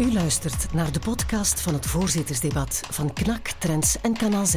U 0.00 0.12
luistert 0.12 0.72
naar 0.72 0.92
de 0.92 0.98
podcast 0.98 1.60
van 1.60 1.74
het 1.74 1.86
voorzittersdebat 1.86 2.82
van 2.90 3.12
KNAK, 3.12 3.48
Trends 3.58 4.00
en 4.00 4.16
Kanaal 4.16 4.46
Z. 4.46 4.54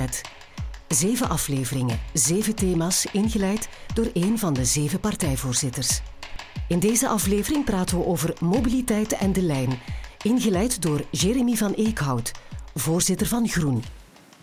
Zeven 0.88 1.30
afleveringen, 1.30 2.00
zeven 2.14 2.56
thema's, 2.56 3.06
ingeleid 3.12 3.70
door 3.94 4.10
één 4.14 4.38
van 4.38 4.54
de 4.54 4.66
zeven 4.66 5.00
partijvoorzitters. 5.00 6.02
In 6.68 6.80
deze 6.80 7.08
aflevering 7.08 7.66
praten 7.66 7.98
we 7.98 8.06
over 8.06 8.34
mobiliteit 8.40 9.14
en 9.14 9.34
de 9.34 9.42
lijn, 9.42 9.80
ingeleid 10.22 10.82
door 10.82 11.02
Jeremy 11.12 11.56
van 11.56 11.74
Eekhout, 11.74 12.32
voorzitter 12.76 13.28
van 13.28 13.48
Groen. 13.48 13.84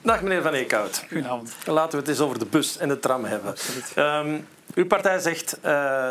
Dag 0.03 0.23
meneer 0.23 0.43
Van 0.43 0.53
Eekhout. 0.53 1.05
Goedenavond. 1.09 1.53
Laten 1.67 1.91
we 1.91 1.99
het 1.99 2.09
eens 2.09 2.21
over 2.21 2.39
de 2.39 2.47
bus 2.47 2.79
en 2.79 2.89
de 2.89 2.99
tram 2.99 3.25
hebben. 3.25 3.55
Um, 3.97 4.47
uw 4.75 4.87
partij 4.87 5.19
zegt 5.19 5.57
uh, 5.57 5.63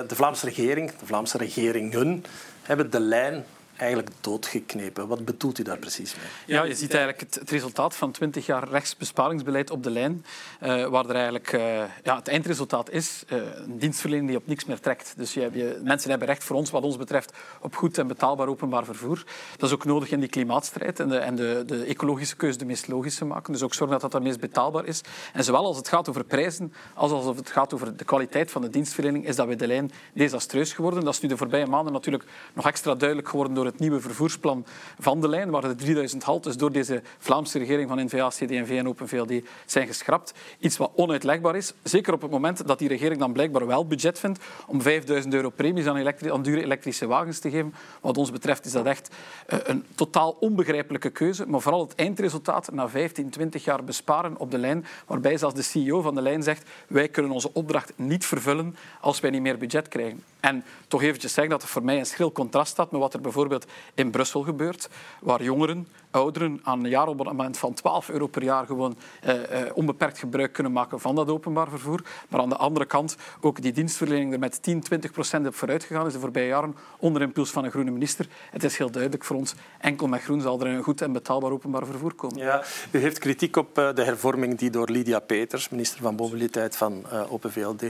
de 0.08 0.16
Vlaamse 0.16 0.46
regering, 0.46 0.92
de 0.96 1.06
Vlaamse 1.06 1.38
regeringen, 1.38 2.24
hebben 2.62 2.92
de 2.92 3.00
lijn 3.00 3.46
eigenlijk 3.80 4.10
doodgeknepen. 4.22 5.08
Wat 5.08 5.26
bedoelt 5.26 5.60
u 5.60 5.64
daar 5.64 5.78
precies 5.78 6.16
mee? 6.16 6.58
Ja, 6.58 6.64
je 6.64 6.76
ziet 6.76 6.94
eigenlijk 6.94 7.34
het, 7.34 7.50
resultaat 7.50 7.96
van 7.96 8.12
20 8.12 8.46
jaar 8.46 8.70
rechtsbesparingsbeleid 8.70 9.72
op 9.72 9.84
de 9.84 9.90
lijn, 9.90 10.26
uh, 10.64 10.86
waar 10.86 11.06
er 11.06 11.16
eigenlijk, 11.16 11.52
uh, 11.52 11.62
ja, 12.04 12.16
het 12.16 12.28
eindresultaat 12.28 12.90
is 12.90 13.24
uh, 13.30 13.42
een 13.56 13.80
dienstverlening 13.80 14.28
die 14.28 14.38
op 14.38 14.48
niks 14.48 14.66
meer 14.66 14.80
trekt. 14.80 15.14
Dus 15.18 15.34
je, 15.34 15.50
je, 15.54 15.80
mensen 15.84 16.10
hebben 16.10 16.28
recht 16.28 16.44
voor 16.44 16.56
ons, 16.56 16.70
wat 16.70 16.84
ons 16.84 16.98
betreft, 16.98 17.34
op 17.62 17.76
goed 17.76 17.98
en 17.98 18.08
betaalbaar 18.08 18.48
openbaar 18.48 18.86
vervoer. 18.86 19.24
Dat 19.58 19.70
is 19.70 19.76
ook 19.76 19.86
nodig 19.86 20.12
in 20.12 20.20
die 20.20 20.30
klimaatstrijd 20.30 21.00
en 21.00 21.10
de, 21.10 21.18
en 21.18 21.36
de, 21.36 21.64
de 21.66 21.84
ecologische 21.84 22.36
keuze 22.36 22.58
de 22.58 22.66
meest 22.66 22.88
logische 22.88 23.26
maken. 23.26 23.54
Dus 23.54 23.64
ook 23.64 23.74
zorgen 23.74 24.00
dat 24.00 24.12
dat 24.12 24.14
het 24.14 24.24
meest 24.24 24.40
betaalbaar 24.40 24.86
is. 24.86 25.02
En 25.34 25.44
zowel 25.44 25.66
als 25.66 25.78
het 25.78 25.88
gaat 25.88 26.10
over 26.10 26.24
prijzen, 26.24 26.74
als 26.94 27.12
als 27.12 27.38
het 27.38 27.50
gaat 27.50 27.74
over 27.74 27.98
de 27.98 28.06
kwaliteit 28.06 28.52
van 28.52 28.62
de 28.62 28.70
dienstverlening, 28.70 29.28
is 29.28 29.36
dat 29.36 29.48
bij 29.48 29.56
de 29.56 29.68
lijn 29.68 29.92
desastreus 30.14 30.74
geworden. 30.74 31.04
Dat 31.04 31.14
is 31.14 31.20
nu 31.20 31.30
de 31.30 31.38
voorbije 31.38 31.66
maanden 31.66 31.94
natuurlijk 31.94 32.24
nog 32.54 32.68
extra 32.68 32.96
duidelijk 32.96 33.30
geworden 33.30 33.54
door 33.56 33.66
het 33.70 33.80
nieuwe 33.80 34.00
vervoersplan 34.00 34.66
van 35.00 35.22
de 35.22 35.28
lijn, 35.28 35.50
waar 35.50 35.62
de 35.62 35.76
3000 35.76 36.24
haltes 36.24 36.58
door 36.58 36.72
deze 36.72 37.02
Vlaamse 37.18 37.58
regering 37.58 37.90
van 37.90 38.06
N-VA, 38.06 38.28
CD&V 38.28 38.70
en 38.78 38.88
Open 38.88 39.08
VLD 39.08 39.32
zijn 39.66 39.88
geschrapt. 39.88 40.34
Iets 40.60 40.78
wat 40.78 40.92
onuitlegbaar 40.96 41.56
is, 41.56 41.74
zeker 41.84 42.14
op 42.14 42.22
het 42.22 42.32
moment 42.32 42.68
dat 42.68 42.80
die 42.80 42.88
regering 42.88 43.20
dan 43.20 43.34
blijkbaar 43.34 43.68
wel 43.68 43.86
budget 43.86 44.20
vindt 44.20 44.40
om 44.68 44.82
5000 44.82 45.34
euro 45.34 45.50
premies 45.50 45.86
aan, 45.86 45.98
elektri 45.98 46.32
aan 46.32 46.42
dure 46.42 46.64
elektrische 46.64 47.08
wagens 47.08 47.40
te 47.40 47.50
geven. 47.50 47.74
Wat 48.02 48.18
ons 48.18 48.32
betreft 48.32 48.66
is 48.66 48.72
dat 48.72 48.86
echt 48.86 49.10
uh, 49.54 49.60
een 49.64 49.86
totaal 49.96 50.38
onbegrijpelijke 50.40 51.10
keuze, 51.10 51.46
maar 51.48 51.62
vooral 51.62 51.82
het 51.82 51.96
eindresultaat 51.96 52.72
na 52.72 52.90
15, 52.90 53.30
20 53.30 53.64
jaar 53.64 53.84
besparen 53.84 54.38
op 54.38 54.52
de 54.52 54.58
lijn, 54.58 54.86
waarbij 55.08 55.38
zelfs 55.38 55.56
de 55.56 55.62
CEO 55.62 56.02
van 56.02 56.16
de 56.16 56.22
lijn 56.22 56.44
zegt 56.44 56.70
wij 56.88 57.08
kunnen 57.08 57.32
onze 57.32 57.54
opdracht 57.54 57.94
niet 57.96 58.26
vervullen 58.26 58.76
als 59.02 59.20
wij 59.20 59.30
niet 59.30 59.42
meer 59.42 59.58
budget 59.58 59.88
krijgen. 59.88 60.24
En 60.40 60.64
toch 60.88 61.02
eventjes 61.02 61.34
zeggen 61.34 61.54
dat 61.54 61.62
er 61.62 61.70
voor 61.70 61.84
mij 61.84 62.00
een 62.00 62.06
schril 62.06 62.32
contrast 62.32 62.72
staat 62.72 62.92
met 62.92 63.02
wat 63.02 63.14
er 63.14 63.22
bijvoorbeeld 63.22 63.66
in 63.94 64.12
Brussel 64.12 64.42
gebeurt, 64.42 64.90
waar 65.20 65.44
jongeren, 65.44 65.88
ouderen 66.12 66.60
aan 66.64 66.84
een 66.84 66.90
jaarabonnement 66.90 67.58
van 67.58 67.74
12 67.74 68.10
euro 68.10 68.28
per 68.28 68.44
jaar 68.44 68.66
gewoon 68.66 68.98
eh, 69.22 69.62
eh, 69.62 69.72
onbeperkt 69.74 70.18
gebruik 70.18 70.54
kunnen 70.54 70.72
maken 70.72 71.00
van 71.00 71.16
dat 71.16 71.30
openbaar 71.30 71.70
vervoer. 71.70 72.02
Maar 72.30 72.42
aan 72.42 72.50
de 72.50 72.56
andere 72.56 72.86
kant 72.86 73.16
ook 73.42 73.62
die 73.62 73.72
dienstverlening 73.72 74.34
er 74.34 74.40
met 74.40 74.64
10, 74.64 74.82
20 74.82 75.12
procent 75.12 75.48
op 75.48 75.56
vooruit 75.56 75.84
gegaan 75.84 76.06
is 76.06 76.14
de 76.14 76.20
voorbije 76.20 76.48
jaren 76.48 76.76
onder 76.98 77.22
impuls 77.22 77.52
van 77.52 77.64
een 77.64 77.72
groene 77.72 77.92
minister. 77.92 78.28
Het 78.52 78.64
is 78.64 78.78
heel 78.78 78.92
duidelijk 78.92 79.24
voor 79.24 79.36
ons, 79.36 79.54
enkel 79.80 80.08
met 80.08 80.22
groen 80.22 80.42
zal 80.42 80.60
er 80.60 80.68
een 80.68 80.84
goed 80.84 81.02
en 81.02 81.12
betaalbaar 81.12 81.52
openbaar 81.52 81.86
vervoer 81.86 82.14
komen. 82.14 82.38
Ja, 82.38 82.64
u 82.92 83.00
heeft 83.00 83.20
kritiek 83.20 83.56
op 83.56 83.80
uh, 83.80 83.94
de 83.94 84.04
hervorming 84.04 84.58
die 84.58 84.70
door 84.70 84.90
Lydia 84.90 85.20
Peters, 85.20 85.70
minister 85.70 86.02
van 86.02 86.16
Mobiliteit 86.16 86.76
van 86.76 87.06
uh, 87.14 87.32
Open 87.32 87.52
VLD, 87.52 87.84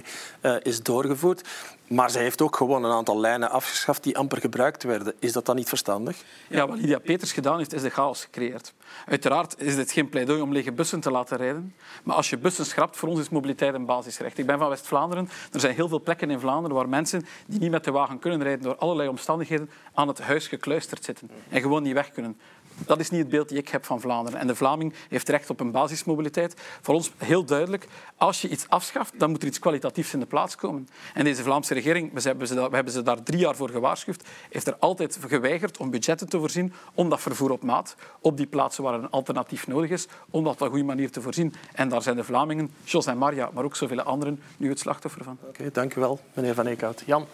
is 0.63 0.83
doorgevoerd. 0.83 1.47
Maar 1.87 2.09
zij 2.09 2.21
heeft 2.21 2.38
ook 2.41 2.55
gewoon 2.55 2.83
een 2.83 2.91
aantal 2.91 3.19
lijnen 3.19 3.49
afgeschaft 3.49 4.03
die 4.03 4.17
amper 4.17 4.37
gebruikt 4.37 4.83
werden. 4.83 5.13
Is 5.19 5.31
dat 5.31 5.45
dan 5.45 5.55
niet 5.55 5.67
verstandig? 5.67 6.23
Ja, 6.47 6.67
wat 6.67 6.77
Lydia 6.77 6.99
Peters 6.99 7.31
gedaan 7.31 7.57
heeft, 7.57 7.73
is 7.73 7.81
de 7.81 7.89
chaos 7.89 8.23
gecreëerd. 8.23 8.73
Uiteraard 9.05 9.61
is 9.61 9.75
dit 9.75 9.91
geen 9.91 10.09
pleidooi 10.09 10.41
om 10.41 10.51
lege 10.51 10.71
bussen 10.71 10.99
te 10.99 11.11
laten 11.11 11.37
rijden. 11.37 11.75
Maar 12.03 12.15
als 12.15 12.29
je 12.29 12.37
bussen 12.37 12.65
schrapt, 12.65 12.97
voor 12.97 13.09
ons 13.09 13.19
is 13.19 13.29
mobiliteit 13.29 13.73
een 13.73 13.85
basisrecht. 13.85 14.37
Ik 14.37 14.45
ben 14.45 14.57
van 14.57 14.69
West-Vlaanderen. 14.69 15.29
Er 15.51 15.59
zijn 15.59 15.75
heel 15.75 15.87
veel 15.87 16.01
plekken 16.01 16.29
in 16.29 16.39
Vlaanderen 16.39 16.77
waar 16.77 16.89
mensen 16.89 17.25
die 17.47 17.59
niet 17.59 17.71
met 17.71 17.83
de 17.83 17.91
wagen 17.91 18.19
kunnen 18.19 18.43
rijden 18.43 18.63
door 18.63 18.75
allerlei 18.75 19.09
omstandigheden 19.09 19.69
aan 19.93 20.07
het 20.07 20.19
huis 20.19 20.47
gekluisterd 20.47 21.03
zitten 21.03 21.29
en 21.49 21.61
gewoon 21.61 21.83
niet 21.83 21.93
weg 21.93 22.11
kunnen. 22.11 22.37
Dat 22.85 22.99
is 22.99 23.09
niet 23.09 23.19
het 23.19 23.29
beeld 23.29 23.49
dat 23.49 23.57
ik 23.57 23.69
heb 23.69 23.85
van 23.85 24.01
Vlaanderen. 24.01 24.39
En 24.39 24.47
de 24.47 24.55
Vlaming 24.55 24.93
heeft 25.09 25.29
recht 25.29 25.49
op 25.49 25.59
een 25.59 25.71
basismobiliteit. 25.71 26.55
Voor 26.81 26.95
ons 26.95 27.11
heel 27.17 27.43
duidelijk, 27.43 27.87
als 28.17 28.41
je 28.41 28.49
iets 28.49 28.65
afschaft, 28.69 29.13
dan 29.17 29.29
moet 29.29 29.41
er 29.41 29.47
iets 29.47 29.59
kwalitatiefs 29.59 30.13
in 30.13 30.19
de 30.19 30.25
plaats 30.25 30.55
komen. 30.55 30.87
En 31.13 31.23
deze 31.23 31.43
Vlaamse 31.43 31.73
regering, 31.73 32.13
we 32.13 32.21
hebben 32.21 32.47
ze, 32.47 32.69
we 32.69 32.75
hebben 32.75 32.93
ze 32.93 33.01
daar 33.01 33.23
drie 33.23 33.39
jaar 33.39 33.55
voor 33.55 33.69
gewaarschuwd, 33.69 34.23
heeft 34.49 34.67
er 34.67 34.75
altijd 34.79 35.19
geweigerd 35.27 35.77
om 35.77 35.89
budgetten 35.89 36.29
te 36.29 36.39
voorzien 36.39 36.73
om 36.93 37.09
dat 37.09 37.21
vervoer 37.21 37.51
op 37.51 37.63
maat, 37.63 37.95
op 38.19 38.37
die 38.37 38.47
plaatsen 38.47 38.83
waar 38.83 38.93
een 38.93 39.09
alternatief 39.09 39.67
nodig 39.67 39.89
is, 39.89 40.07
om 40.29 40.43
dat 40.43 40.53
op 40.53 40.61
een 40.61 40.69
goede 40.69 40.83
manier 40.83 41.11
te 41.11 41.21
voorzien. 41.21 41.53
En 41.73 41.89
daar 41.89 42.01
zijn 42.01 42.15
de 42.15 42.23
Vlamingen, 42.23 42.71
Jos 42.83 43.05
en 43.05 43.17
Maria, 43.17 43.49
maar 43.53 43.63
ook 43.63 43.75
zoveel 43.75 44.01
anderen, 44.01 44.41
nu 44.57 44.69
het 44.69 44.79
slachtoffer 44.79 45.23
van. 45.23 45.37
Oké, 45.41 45.49
okay, 45.49 45.71
dank 45.71 45.95
u 45.95 45.99
wel, 45.99 46.19
meneer 46.33 46.53
Van 46.53 46.65
Eekhout. 46.65 47.03
Jan? 47.05 47.25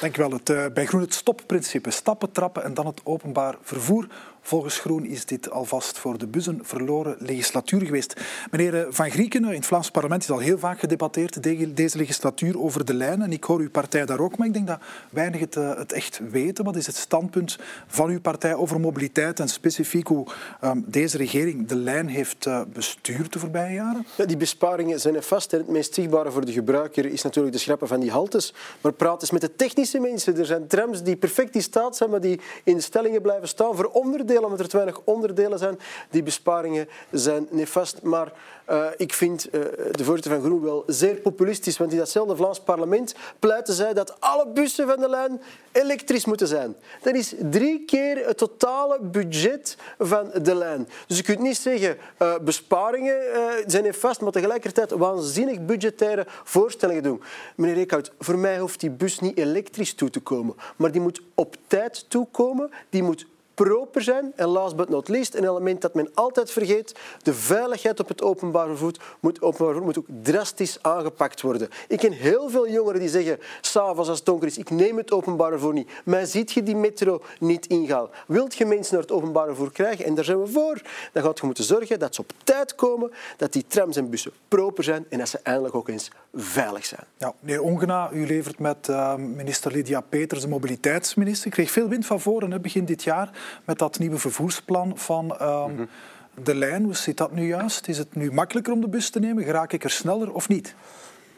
Dank 0.00 0.16
u 0.16 0.20
wel. 0.20 0.30
Het, 0.30 0.50
uh, 0.50 0.66
bij 0.74 0.86
Groen 0.86 1.00
het 1.00 1.14
stopprincipe. 1.14 1.90
Stappen, 1.90 2.32
trappen 2.32 2.64
en 2.64 2.74
dan 2.74 2.86
het 2.86 3.00
openbaar 3.04 3.56
vervoer. 3.62 4.06
Volgens 4.40 4.75
Groen 4.78 5.04
is 5.04 5.24
dit 5.24 5.50
alvast 5.50 5.98
voor 5.98 6.18
de 6.18 6.26
bussen 6.26 6.58
verloren 6.62 7.16
legislatuur 7.18 7.80
geweest. 7.80 8.20
Meneer 8.50 8.86
Van 8.90 9.10
Grieken, 9.10 9.44
in 9.44 9.50
het 9.50 9.66
Vlaams 9.66 9.90
parlement 9.90 10.22
is 10.22 10.30
al 10.30 10.38
heel 10.38 10.58
vaak 10.58 10.78
gedebatteerd 10.78 11.42
deze 11.76 11.96
legislatuur 11.96 12.60
over 12.60 12.84
de 12.84 12.94
lijn. 12.94 13.22
En 13.22 13.32
ik 13.32 13.44
hoor 13.44 13.60
uw 13.60 13.70
partij 13.70 14.06
daar 14.06 14.20
ook, 14.20 14.36
maar 14.36 14.46
ik 14.46 14.52
denk 14.52 14.66
dat 14.66 14.80
weinig 15.10 15.40
het, 15.40 15.54
het 15.54 15.92
echt 15.92 16.20
weten. 16.30 16.64
Wat 16.64 16.76
is 16.76 16.86
het 16.86 16.96
standpunt 16.96 17.58
van 17.86 18.10
uw 18.10 18.20
partij 18.20 18.54
over 18.54 18.80
mobiliteit 18.80 19.40
en 19.40 19.48
specifiek 19.48 20.06
hoe 20.06 20.26
um, 20.64 20.84
deze 20.86 21.16
regering 21.16 21.68
de 21.68 21.76
lijn 21.76 22.08
heeft 22.08 22.48
bestuurd 22.72 23.32
de 23.32 23.38
voorbije 23.38 23.74
jaren? 23.74 24.06
Ja, 24.16 24.24
die 24.24 24.36
besparingen 24.36 25.00
zijn 25.00 25.22
vast. 25.22 25.52
En 25.52 25.58
het 25.58 25.68
meest 25.68 25.94
zichtbare 25.94 26.30
voor 26.30 26.44
de 26.44 26.52
gebruiker 26.52 27.06
is 27.06 27.22
natuurlijk 27.22 27.54
de 27.54 27.60
schrappen 27.60 27.88
van 27.88 28.00
die 28.00 28.10
haltes. 28.10 28.54
Maar 28.80 28.92
praat 28.92 29.20
eens 29.20 29.30
met 29.30 29.40
de 29.40 29.56
technische 29.56 29.98
mensen. 29.98 30.38
Er 30.38 30.46
zijn 30.46 30.66
trams 30.66 31.02
die 31.02 31.16
perfect 31.16 31.54
in 31.54 31.62
staat 31.62 31.96
zijn, 31.96 32.10
maar 32.10 32.20
die 32.20 32.40
in 32.64 32.82
stellingen 32.82 33.22
blijven 33.22 33.48
staan 33.48 33.76
voor 33.76 33.84
onderdelen 33.84 34.58
er 34.58 34.65
te 34.68 34.76
weinig 34.76 35.00
onderdelen 35.04 35.58
zijn. 35.58 35.78
Die 36.10 36.22
besparingen 36.22 36.88
zijn 37.10 37.46
nefast. 37.50 38.02
Maar 38.02 38.32
uh, 38.70 38.86
ik 38.96 39.12
vind 39.12 39.46
uh, 39.46 39.52
de 39.90 40.04
voorzitter 40.04 40.32
van 40.32 40.42
Groen 40.42 40.62
wel 40.62 40.82
zeer 40.86 41.14
populistisch, 41.14 41.78
want 41.78 41.92
in 41.92 41.98
datzelfde 41.98 42.36
Vlaams 42.36 42.60
parlement 42.60 43.14
pleiten 43.38 43.74
zij 43.74 43.92
dat 43.94 44.20
alle 44.20 44.48
bussen 44.48 44.86
van 44.86 45.00
de 45.00 45.08
lijn 45.08 45.40
elektrisch 45.72 46.24
moeten 46.24 46.46
zijn. 46.46 46.76
Dat 47.02 47.14
is 47.14 47.34
drie 47.50 47.84
keer 47.84 48.26
het 48.26 48.38
totale 48.38 48.98
budget 49.00 49.76
van 49.98 50.30
de 50.42 50.54
lijn. 50.54 50.88
Dus 51.06 51.16
je 51.16 51.22
kunt 51.22 51.38
niet 51.38 51.56
zeggen 51.56 51.96
uh, 52.22 52.34
besparingen 52.38 53.16
zijn 53.66 53.94
vast, 53.94 54.20
maar 54.20 54.32
tegelijkertijd 54.32 54.90
waanzinnig 54.90 55.64
budgettaire 55.64 56.26
voorstellingen 56.44 57.02
doen. 57.02 57.22
Meneer 57.56 57.76
Eekhout, 57.76 58.12
voor 58.18 58.38
mij 58.38 58.58
hoeft 58.58 58.80
die 58.80 58.90
bus 58.90 59.18
niet 59.18 59.38
elektrisch 59.38 59.94
toe 59.94 60.10
te 60.10 60.20
komen, 60.20 60.54
maar 60.76 60.92
die 60.92 61.00
moet 61.00 61.22
op 61.34 61.56
tijd 61.66 62.10
toekomen, 62.10 62.70
die 62.90 63.02
moet 63.02 63.26
proper 63.64 64.02
zijn. 64.02 64.32
En 64.34 64.46
last 64.46 64.76
but 64.76 64.88
not 64.88 65.08
least, 65.08 65.34
een 65.34 65.48
element 65.48 65.80
dat 65.80 65.94
men 65.94 66.10
altijd 66.14 66.50
vergeet, 66.50 66.94
de 67.22 67.34
veiligheid 67.34 68.00
op 68.00 68.08
het 68.08 68.22
openbaar 68.22 68.66
vervoer 68.66 68.92
moet, 69.20 69.42
openbaar 69.42 69.66
vervoer 69.66 69.84
moet 69.84 69.98
ook 69.98 70.06
drastisch 70.22 70.78
aangepakt 70.82 71.40
worden. 71.40 71.68
Ik 71.88 71.98
ken 71.98 72.12
heel 72.12 72.48
veel 72.48 72.68
jongeren 72.68 73.00
die 73.00 73.08
zeggen, 73.08 73.38
s'avonds 73.60 74.08
als 74.08 74.18
het 74.18 74.26
donker 74.26 74.48
is, 74.48 74.58
ik 74.58 74.70
neem 74.70 74.96
het 74.96 75.12
openbaar 75.12 75.50
vervoer 75.50 75.72
niet. 75.72 75.90
Maar 76.04 76.26
ziet 76.26 76.52
je 76.52 76.62
die 76.62 76.76
metro 76.76 77.22
niet 77.38 77.66
ingaan? 77.66 78.08
Wilt 78.26 78.54
je 78.54 78.66
mensen 78.66 78.94
naar 78.94 79.02
het 79.02 79.12
openbaar 79.12 79.46
vervoer 79.46 79.72
krijgen? 79.72 80.04
En 80.04 80.14
daar 80.14 80.24
zijn 80.24 80.40
we 80.40 80.46
voor. 80.46 80.82
Dan 81.12 81.22
gaat 81.22 81.38
je 81.38 81.46
moeten 81.46 81.64
zorgen 81.64 81.98
dat 81.98 82.14
ze 82.14 82.20
op 82.20 82.32
tijd 82.44 82.74
komen, 82.74 83.10
dat 83.36 83.52
die 83.52 83.64
trams 83.66 83.96
en 83.96 84.10
bussen 84.10 84.32
proper 84.48 84.84
zijn 84.84 85.06
en 85.08 85.18
dat 85.18 85.28
ze 85.28 85.40
eindelijk 85.42 85.74
ook 85.74 85.88
eens 85.88 86.10
veilig 86.34 86.84
zijn. 86.84 87.04
Ja, 87.16 87.32
meneer 87.40 87.62
Ongena, 87.62 88.10
u 88.12 88.26
levert 88.26 88.58
met 88.58 88.88
uh, 88.90 89.14
minister 89.14 89.72
Lydia 89.72 90.00
Peters, 90.00 90.40
de 90.40 90.48
mobiliteitsminister, 90.48 91.50
kreeg 91.50 91.70
veel 91.70 91.88
wind 91.88 92.06
van 92.06 92.20
voren 92.20 92.50
hè, 92.50 92.60
begin 92.60 92.84
dit 92.84 93.02
jaar 93.02 93.30
met 93.64 93.78
dat 93.78 93.98
nieuwe 93.98 94.18
vervoersplan 94.18 94.98
van 94.98 95.42
um, 95.42 95.70
mm 95.70 95.76
-hmm. 95.76 95.88
de 96.42 96.54
lijn. 96.54 96.84
Hoe 96.84 96.96
zit 96.96 97.16
dat 97.16 97.32
nu 97.32 97.46
juist? 97.46 97.88
Is 97.88 97.98
het 97.98 98.14
nu 98.14 98.32
makkelijker 98.32 98.72
om 98.72 98.80
de 98.80 98.88
bus 98.88 99.10
te 99.10 99.18
nemen? 99.18 99.44
Geraak 99.44 99.72
ik 99.72 99.84
er 99.84 99.90
sneller 99.90 100.32
of 100.32 100.48
niet? 100.48 100.74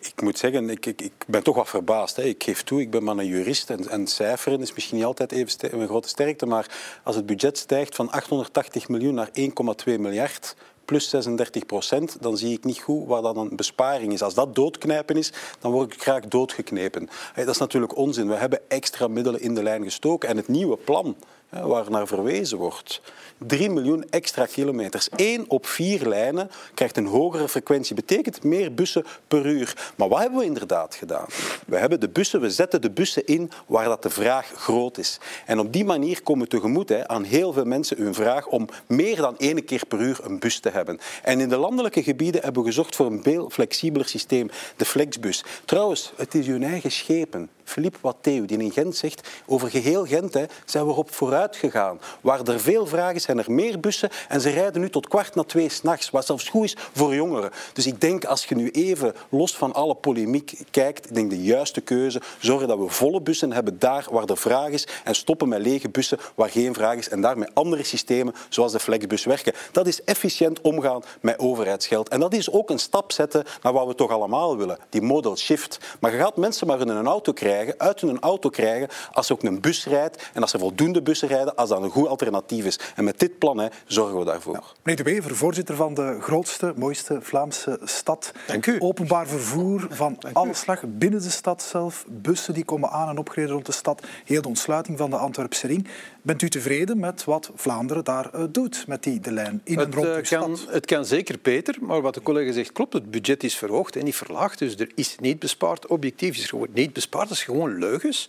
Ik 0.00 0.22
moet 0.22 0.38
zeggen, 0.38 0.70
ik, 0.70 0.86
ik, 0.86 1.02
ik 1.02 1.24
ben 1.26 1.42
toch 1.42 1.56
wat 1.56 1.68
verbaasd. 1.68 2.16
Hè. 2.16 2.22
Ik 2.22 2.42
geef 2.42 2.62
toe, 2.62 2.80
ik 2.80 2.90
ben 2.90 3.04
maar 3.04 3.16
een 3.16 3.26
jurist 3.26 3.70
en, 3.70 3.88
en 3.88 4.06
cijferen 4.06 4.60
is 4.60 4.74
misschien 4.74 4.96
niet 4.96 5.06
altijd 5.06 5.32
even 5.32 5.80
een 5.80 5.86
grote 5.86 6.08
sterkte, 6.08 6.46
maar 6.46 6.66
als 7.02 7.16
het 7.16 7.26
budget 7.26 7.58
stijgt 7.58 7.94
van 7.94 8.10
880 8.10 8.88
miljoen 8.88 9.14
naar 9.14 9.30
1,2 9.38 9.44
miljard, 9.84 10.56
plus 10.84 11.08
36 11.08 11.66
procent, 11.66 12.16
dan 12.20 12.36
zie 12.36 12.52
ik 12.52 12.64
niet 12.64 12.78
goed 12.78 13.06
waar 13.06 13.22
dan 13.22 13.36
een 13.36 13.56
besparing 13.56 14.12
is. 14.12 14.22
Als 14.22 14.34
dat 14.34 14.54
doodknijpen 14.54 15.16
is, 15.16 15.32
dan 15.60 15.72
word 15.72 15.92
ik 15.92 16.02
graag 16.02 16.28
doodgeknepen. 16.28 17.08
Dat 17.34 17.48
is 17.48 17.58
natuurlijk 17.58 17.96
onzin. 17.96 18.28
We 18.28 18.34
hebben 18.34 18.60
extra 18.68 19.08
middelen 19.08 19.40
in 19.40 19.54
de 19.54 19.62
lijn 19.62 19.82
gestoken 19.82 20.28
en 20.28 20.36
het 20.36 20.48
nieuwe 20.48 20.76
plan 20.76 21.16
waar 21.48 21.90
naar 21.90 22.06
verwezen 22.06 22.58
wordt. 22.58 23.00
3 23.38 23.70
miljoen 23.70 24.04
extra 24.10 24.46
kilometers. 24.46 25.08
1 25.08 25.44
op 25.48 25.66
4 25.66 26.08
lijnen 26.08 26.50
krijgt 26.74 26.96
een 26.96 27.06
hogere 27.06 27.48
frequentie. 27.48 27.94
Betekent 27.94 28.44
meer 28.44 28.74
bussen 28.74 29.04
per 29.28 29.46
uur. 29.46 29.92
Maar 29.96 30.08
wat 30.08 30.20
hebben 30.20 30.38
we 30.38 30.44
inderdaad 30.44 30.94
gedaan? 30.94 31.26
We, 31.66 31.76
hebben 31.76 32.00
de 32.00 32.08
bussen, 32.08 32.40
we 32.40 32.50
zetten 32.50 32.80
de 32.80 32.90
bussen 32.90 33.26
in 33.26 33.50
waar 33.66 33.84
dat 33.84 34.02
de 34.02 34.10
vraag 34.10 34.52
groot 34.56 34.98
is. 34.98 35.18
En 35.46 35.58
op 35.58 35.72
die 35.72 35.84
manier 35.84 36.22
komen 36.22 36.42
we 36.42 36.48
tegemoet 36.48 36.88
hè, 36.88 37.08
aan 37.08 37.24
heel 37.24 37.52
veel 37.52 37.64
mensen 37.64 37.96
hun 37.96 38.14
vraag 38.14 38.46
om 38.46 38.68
meer 38.86 39.16
dan 39.16 39.38
één 39.38 39.64
keer 39.64 39.86
per 39.88 40.00
uur 40.00 40.20
een 40.22 40.38
bus 40.38 40.58
te 40.58 40.70
hebben. 40.70 40.98
En 41.22 41.40
in 41.40 41.48
de 41.48 41.56
landelijke 41.56 42.02
gebieden 42.02 42.42
hebben 42.42 42.62
we 42.62 42.68
gezocht 42.68 42.96
voor 42.96 43.06
een 43.06 43.22
veel 43.22 43.50
flexibeler 43.50 44.08
systeem, 44.08 44.50
de 44.76 44.84
flexbus. 44.84 45.44
Trouwens, 45.64 46.12
het 46.16 46.34
is 46.34 46.46
hun 46.46 46.62
eigen 46.62 46.92
schepen. 46.92 47.50
Philippe 47.64 47.98
Watteeu, 48.00 48.46
die 48.46 48.58
in 48.58 48.72
Gent 48.72 48.96
zegt, 48.96 49.28
over 49.46 49.70
geheel 49.70 50.06
Gent 50.06 50.34
hè, 50.34 50.44
zijn 50.64 50.86
we 50.86 50.92
op 50.92 51.14
vooruit 51.14 51.37
gegaan. 51.46 52.00
Waar 52.20 52.40
er 52.42 52.60
veel 52.60 52.86
vraag 52.86 53.14
is, 53.14 53.22
zijn 53.22 53.38
er 53.38 53.52
meer 53.52 53.80
bussen 53.80 54.10
en 54.28 54.40
ze 54.40 54.50
rijden 54.50 54.80
nu 54.80 54.90
tot 54.90 55.08
kwart 55.08 55.34
na 55.34 55.42
twee 55.42 55.68
s'nachts, 55.68 56.10
wat 56.10 56.26
zelfs 56.26 56.48
goed 56.48 56.64
is 56.64 56.76
voor 56.92 57.14
jongeren. 57.14 57.50
Dus 57.72 57.86
ik 57.86 58.00
denk, 58.00 58.24
als 58.24 58.44
je 58.44 58.54
nu 58.54 58.70
even 58.70 59.14
los 59.28 59.56
van 59.56 59.72
alle 59.72 59.94
polemiek 59.94 60.58
kijkt, 60.70 61.06
ik 61.06 61.14
denk 61.14 61.30
de 61.30 61.42
juiste 61.42 61.80
keuze, 61.80 62.20
zorgen 62.38 62.68
dat 62.68 62.78
we 62.78 62.88
volle 62.88 63.20
bussen 63.20 63.52
hebben 63.52 63.78
daar 63.78 64.06
waar 64.10 64.24
er 64.24 64.36
vraag 64.36 64.68
is 64.68 64.86
en 65.04 65.14
stoppen 65.14 65.48
met 65.48 65.60
lege 65.60 65.88
bussen 65.88 66.18
waar 66.34 66.50
geen 66.50 66.74
vraag 66.74 66.96
is 66.96 67.08
en 67.08 67.20
daarmee 67.20 67.48
andere 67.54 67.84
systemen 67.84 68.34
zoals 68.48 68.72
de 68.72 68.80
flexbus 68.80 69.24
werken. 69.24 69.52
Dat 69.72 69.86
is 69.86 70.04
efficiënt 70.04 70.60
omgaan 70.60 71.02
met 71.20 71.38
overheidsgeld. 71.38 72.08
En 72.08 72.20
dat 72.20 72.32
is 72.32 72.50
ook 72.50 72.70
een 72.70 72.78
stap 72.78 73.12
zetten 73.12 73.44
naar 73.62 73.72
wat 73.72 73.86
we 73.86 73.94
toch 73.94 74.10
allemaal 74.10 74.56
willen, 74.56 74.78
die 74.88 75.02
modal 75.02 75.36
shift. 75.36 75.78
Maar 76.00 76.12
je 76.12 76.18
gaat 76.18 76.36
mensen 76.36 76.66
maar 76.66 76.80
in 76.80 76.88
een 76.88 77.06
auto 77.06 77.32
krijgen 77.32 77.74
uit 77.78 78.00
hun 78.00 78.20
auto 78.20 78.48
krijgen 78.48 78.88
als 79.12 79.26
ze 79.26 79.32
ook 79.32 79.42
een 79.42 79.60
bus 79.60 79.86
rijdt 79.86 80.30
en 80.34 80.42
als 80.42 80.52
er 80.52 80.58
voldoende 80.58 81.02
bussen 81.02 81.27
rijden, 81.28 81.56
als 81.56 81.68
dat 81.68 81.82
een 81.82 81.90
goed 81.90 82.06
alternatief 82.08 82.64
is. 82.64 82.78
En 82.96 83.04
met 83.04 83.18
dit 83.18 83.38
plan 83.38 83.58
hè, 83.58 83.68
zorgen 83.86 84.18
we 84.18 84.24
daarvoor. 84.24 84.54
Ja. 84.54 84.62
Meneer 84.82 85.04
De 85.04 85.10
Wever, 85.10 85.36
voorzitter 85.36 85.76
van 85.76 85.94
de 85.94 86.18
grootste, 86.20 86.72
mooiste 86.76 87.18
Vlaamse 87.20 87.78
stad. 87.84 88.32
Dank 88.46 88.66
u. 88.66 88.76
Openbaar 88.78 89.26
vervoer 89.26 89.86
van 89.90 90.18
alle 90.32 90.54
slag 90.54 90.82
binnen 90.86 91.22
de 91.22 91.30
stad 91.30 91.62
zelf. 91.62 92.04
Bussen 92.08 92.54
die 92.54 92.64
komen 92.64 92.90
aan 92.90 93.08
en 93.08 93.18
opgereden 93.18 93.52
rond 93.52 93.66
de 93.66 93.72
stad. 93.72 94.02
Heel 94.24 94.42
de 94.42 94.48
ontsluiting 94.48 94.98
van 94.98 95.10
de 95.10 95.16
Antwerpse 95.16 95.66
ring. 95.66 95.88
Bent 96.22 96.42
u 96.42 96.48
tevreden 96.48 96.98
met 96.98 97.24
wat 97.24 97.50
Vlaanderen 97.54 98.04
daar 98.04 98.30
uh, 98.34 98.42
doet 98.50 98.86
met 98.86 99.02
die 99.02 99.20
de 99.20 99.32
lijn 99.32 99.60
in 99.64 99.78
en 99.78 99.92
rond 99.92 100.06
de 100.06 100.22
kan, 100.28 100.56
stad? 100.56 100.74
Het 100.74 100.86
kan 100.86 101.04
zeker 101.04 101.38
beter, 101.42 101.76
maar 101.80 102.00
wat 102.00 102.14
de 102.14 102.22
collega 102.22 102.52
zegt 102.52 102.72
klopt. 102.72 102.92
Het 102.92 103.10
budget 103.10 103.44
is 103.44 103.56
verhoogd 103.56 103.96
en 103.96 104.04
niet 104.04 104.16
verlaagd. 104.16 104.58
Dus 104.58 104.76
er 104.76 104.90
is 104.94 105.16
niet 105.20 105.38
bespaard. 105.38 105.86
Objectief 105.86 106.36
is 106.36 106.46
gewoon 106.46 106.68
niet 106.72 106.92
bespaard. 106.92 107.28
Dat 107.28 107.36
is 107.36 107.44
gewoon 107.44 107.78
leugens. 107.78 108.28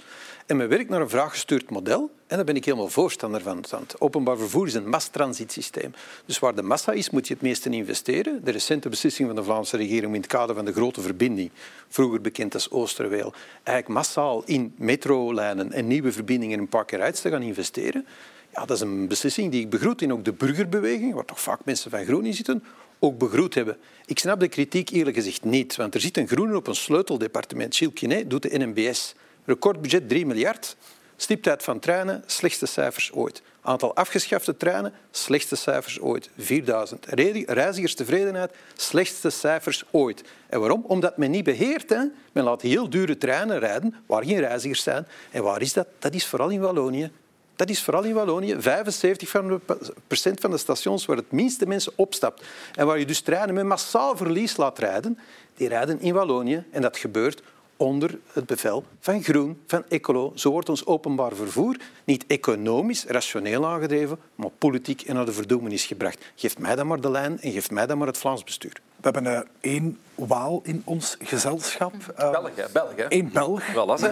En 0.49 0.57
men 0.57 0.69
werkt 0.69 0.89
naar 0.89 1.01
een 1.01 1.09
vraaggestuurd 1.09 1.69
model. 1.69 2.11
En 2.27 2.35
daar 2.35 2.45
ben 2.45 2.55
ik 2.55 2.65
helemaal 2.65 2.89
voorstander 2.89 3.41
van. 3.41 3.63
Openbaar 3.97 4.37
vervoer 4.37 4.67
is 4.67 4.73
een 4.73 4.89
masstransitsysteem. 4.89 5.93
Dus 6.25 6.39
waar 6.39 6.55
de 6.55 6.61
massa 6.61 6.91
is, 6.91 7.09
moet 7.09 7.27
je 7.27 7.33
het 7.33 7.43
meeste 7.43 7.69
investeren. 7.69 8.43
De 8.43 8.51
recente 8.51 8.89
beslissing 8.89 9.27
van 9.27 9.35
de 9.35 9.43
Vlaamse 9.43 9.77
regering 9.77 10.13
in 10.13 10.21
het 10.21 10.29
kader 10.29 10.55
van 10.55 10.65
de 10.65 10.73
grote 10.73 11.01
verbinding, 11.01 11.51
vroeger 11.87 12.21
bekend 12.21 12.53
als 12.53 12.71
Oosterweel, 12.71 13.33
eigenlijk 13.63 13.87
massaal 13.87 14.43
in 14.45 14.73
metrolijnen 14.77 15.71
en 15.71 15.87
nieuwe 15.87 16.11
verbindingen 16.11 16.59
in 16.59 16.67
parkenrijds 16.67 17.21
te 17.21 17.29
gaan 17.29 17.41
investeren. 17.41 18.05
Ja, 18.53 18.65
dat 18.65 18.75
is 18.75 18.81
een 18.81 19.07
beslissing 19.07 19.51
die 19.51 19.61
ik 19.61 19.69
begroet 19.69 20.01
in 20.01 20.13
ook 20.13 20.25
de 20.25 20.33
burgerbeweging, 20.33 21.13
waar 21.13 21.25
toch 21.25 21.41
vaak 21.41 21.59
mensen 21.65 21.91
van 21.91 22.05
groen 22.05 22.25
in 22.25 22.33
zitten, 22.33 22.63
ook 22.99 23.17
begroet 23.17 23.53
hebben. 23.53 23.77
Ik 24.05 24.19
snap 24.19 24.39
de 24.39 24.47
kritiek 24.47 24.89
eerlijk 24.89 25.15
gezegd 25.15 25.43
niet, 25.43 25.75
want 25.75 25.93
er 25.93 26.01
zit 26.01 26.17
een 26.17 26.27
groene 26.27 26.55
op 26.55 26.67
een 26.67 26.75
sleuteldepartement. 26.75 27.75
Gilles 27.75 28.23
doet 28.27 28.41
de 28.41 28.57
NMBS. 28.57 29.15
Recordbudget 29.49 30.09
3 30.09 30.25
miljard. 30.25 30.75
Stiptijd 31.15 31.63
van 31.63 31.79
treinen, 31.79 32.23
slechtste 32.25 32.65
cijfers 32.65 33.11
ooit. 33.13 33.41
Aantal 33.61 33.95
afgeschafte 33.95 34.57
treinen, 34.57 34.93
slechtste 35.11 35.55
cijfers 35.55 35.99
ooit. 35.99 36.29
4000. 36.37 37.05
Reizigerstevredenheid, 37.47 38.51
slechtste 38.75 39.29
cijfers 39.29 39.83
ooit. 39.91 40.23
En 40.47 40.59
waarom? 40.59 40.83
Omdat 40.87 41.17
men 41.17 41.31
niet 41.31 41.43
beheert. 41.43 41.89
Hè? 41.89 42.03
Men 42.31 42.43
laat 42.43 42.61
heel 42.61 42.89
dure 42.89 43.17
treinen 43.17 43.59
rijden 43.59 43.95
waar 44.05 44.23
geen 44.23 44.39
reizigers 44.39 44.83
zijn. 44.83 45.07
En 45.31 45.43
waar 45.43 45.61
is 45.61 45.73
dat? 45.73 45.87
Dat 45.99 46.13
is 46.13 46.25
vooral 46.25 46.49
in 46.49 46.59
Wallonië. 46.59 47.11
Dat 47.55 47.69
is 47.69 47.83
vooral 47.83 48.03
in 48.03 48.13
Wallonië. 48.13 48.55
75 48.59 49.59
procent 50.07 50.39
van 50.39 50.51
de 50.51 50.57
stations 50.57 51.05
waar 51.05 51.17
het 51.17 51.31
minste 51.31 51.65
mensen 51.65 51.91
opstapt 51.95 52.43
en 52.75 52.85
waar 52.85 52.99
je 52.99 53.05
dus 53.05 53.21
treinen 53.21 53.55
met 53.55 53.65
massaal 53.65 54.17
verlies 54.17 54.57
laat 54.57 54.79
rijden, 54.79 55.19
die 55.55 55.67
rijden 55.67 56.01
in 56.01 56.13
Wallonië. 56.13 56.63
En 56.71 56.81
dat 56.81 56.97
gebeurt 56.97 57.41
onder 57.79 58.19
het 58.33 58.45
bevel 58.45 58.83
van 58.99 59.23
Groen, 59.23 59.61
van 59.67 59.83
Ecolo. 59.87 60.31
Zo 60.35 60.51
wordt 60.51 60.69
ons 60.69 60.85
openbaar 60.85 61.35
vervoer 61.35 61.77
niet 62.03 62.25
economisch, 62.27 63.05
rationeel 63.05 63.67
aangedreven, 63.67 64.19
maar 64.35 64.49
politiek 64.57 65.01
en 65.01 65.15
naar 65.15 65.25
de 65.25 65.31
verdoemenis 65.31 65.85
gebracht. 65.85 66.25
Geef 66.35 66.57
mij 66.57 66.75
dan 66.75 66.87
maar 66.87 67.01
de 67.01 67.11
lijn 67.11 67.41
en 67.41 67.51
geef 67.51 67.71
mij 67.71 67.85
dan 67.85 67.97
maar 67.97 68.07
het 68.07 68.17
Vlaams 68.17 68.43
bestuur. 68.43 68.73
We 68.95 69.09
hebben 69.09 69.25
uh, 69.25 69.39
één 69.61 69.97
Waal 70.15 70.61
in 70.63 70.81
ons 70.85 71.15
gezelschap. 71.19 71.93
Uh, 72.19 72.31
Belg, 72.31 72.55
hè? 72.55 72.65
Belg, 72.73 72.95
hè? 72.95 73.05
Eén 73.09 73.29
Belg. 73.33 73.73
Wel, 73.73 73.97
hè? 73.99 74.11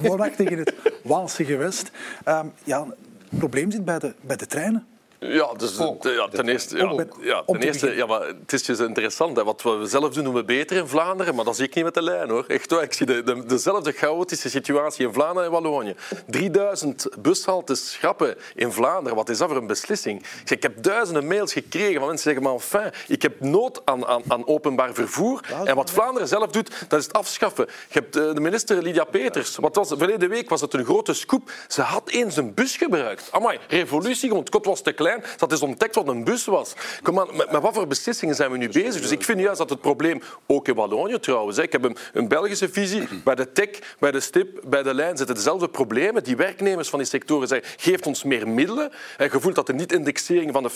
Woonachtig 0.00 0.48
in 0.48 0.58
het 0.58 0.74
Waalse 1.02 1.44
gewest. 1.44 1.90
Um, 2.28 2.52
ja, 2.64 2.86
het 3.28 3.38
probleem 3.38 3.70
zit 3.70 3.84
bij 3.84 3.98
de, 3.98 4.14
bij 4.20 4.36
de 4.36 4.46
treinen. 4.46 4.86
Ja, 5.18 5.52
dus, 5.56 5.76
ja, 6.00 6.28
ten 6.28 6.48
eerste, 6.48 6.76
ja, 6.76 7.06
ja, 7.20 7.42
ten 7.46 7.62
eerste 7.62 7.94
ja, 7.94 8.06
maar 8.06 8.26
het 8.26 8.52
is 8.52 8.62
dus 8.62 8.78
interessant. 8.78 9.36
Hè. 9.36 9.44
Wat 9.44 9.62
we 9.62 9.86
zelf 9.86 10.14
doen, 10.14 10.24
doen 10.24 10.34
we 10.34 10.44
beter 10.44 10.76
in 10.76 10.88
Vlaanderen, 10.88 11.34
maar 11.34 11.44
dat 11.44 11.56
zie 11.56 11.66
ik 11.66 11.74
niet 11.74 11.84
met 11.84 11.94
de 11.94 12.02
lijn. 12.02 12.30
Hoor. 12.30 12.44
Echt, 12.46 12.70
hoor. 12.70 12.82
Ik 12.82 12.92
zie 12.92 13.06
de, 13.06 13.22
de, 13.22 13.44
dezelfde 13.46 13.92
chaotische 13.92 14.50
situatie 14.50 15.06
in 15.06 15.12
Vlaanderen 15.12 15.44
en 15.44 15.50
Wallonië. 15.50 15.94
3000 16.26 17.08
bushaltes 17.18 17.90
schrappen 17.90 18.36
in 18.54 18.72
Vlaanderen. 18.72 19.16
Wat 19.16 19.28
is 19.28 19.38
dat 19.38 19.48
voor 19.48 19.56
een 19.56 19.66
beslissing? 19.66 20.20
Ik, 20.20 20.28
zeg, 20.44 20.56
ik 20.56 20.62
heb 20.62 20.82
duizenden 20.82 21.26
mails 21.26 21.52
gekregen 21.52 21.98
van 21.98 22.08
mensen 22.08 22.32
die 22.32 22.42
zeggen, 22.42 22.42
maar 22.42 22.52
enfin, 22.52 23.14
ik 23.14 23.22
heb 23.22 23.40
nood 23.40 23.82
aan, 23.84 24.06
aan, 24.06 24.22
aan 24.28 24.46
openbaar 24.46 24.94
vervoer. 24.94 25.40
En 25.64 25.76
wat 25.76 25.90
Vlaanderen 25.90 26.28
zelf 26.28 26.50
doet, 26.50 26.84
dat 26.88 26.98
is 26.98 27.04
het 27.04 27.14
afschaffen. 27.14 27.66
Je 27.88 27.98
hebt 27.98 28.12
de 28.12 28.40
minister 28.40 28.82
Lydia 28.82 29.04
Peters. 29.04 29.56
Wat 29.56 29.74
was, 29.74 29.92
verleden 29.96 30.28
week 30.28 30.48
was 30.48 30.60
het 30.60 30.74
een 30.74 30.84
grote 30.84 31.14
scoop. 31.14 31.50
Ze 31.68 31.82
had 31.82 32.10
eens 32.10 32.36
een 32.36 32.54
bus 32.54 32.76
gebruikt. 32.76 33.28
Amai, 33.30 33.58
revolutie, 33.68 34.30
want 34.30 34.54
het 34.54 34.64
was 34.64 34.80
te 34.80 34.92
klein. 34.92 35.13
Dat 35.36 35.52
is 35.52 35.62
ontdekt 35.62 35.94
wat 35.94 36.08
een 36.08 36.24
bus 36.24 36.44
was. 36.44 36.72
Kom 37.02 37.20
aan, 37.20 37.28
met, 37.36 37.50
wat 37.50 37.74
voor 37.74 37.86
beslissingen 37.86 38.34
zijn 38.34 38.50
we 38.50 38.56
nu 38.56 38.68
bezig? 38.68 39.00
Dus 39.00 39.10
ik 39.10 39.24
vind 39.24 39.40
juist 39.40 39.58
dat 39.58 39.70
het 39.70 39.80
probleem, 39.80 40.22
ook 40.46 40.68
in 40.68 40.74
Wallonië 40.74 41.18
trouwens, 41.18 41.58
ik 41.58 41.72
heb 41.72 41.84
een, 42.12 42.28
Belgische 42.28 42.68
visie, 42.68 43.08
bij 43.24 43.34
de 43.34 43.52
tech, 43.52 43.68
bij 43.98 44.10
de 44.10 44.20
stip, 44.20 44.60
bij 44.64 44.82
de 44.82 44.94
lijn 44.94 45.16
zitten 45.16 45.34
dezelfde 45.34 45.68
problemen. 45.68 46.24
Die 46.24 46.36
werknemers 46.36 46.88
van 46.88 46.98
die 46.98 47.08
sectoren 47.08 47.48
zeggen, 47.48 47.68
geeft 47.76 48.06
ons 48.06 48.24
meer 48.24 48.48
middelen. 48.48 48.92
En 49.16 49.28
je 49.32 49.40
voelt 49.40 49.54
dat 49.54 49.66
de 49.66 49.72
niet-indexering 49.72 50.52
van 50.52 50.62
de 50.62 50.70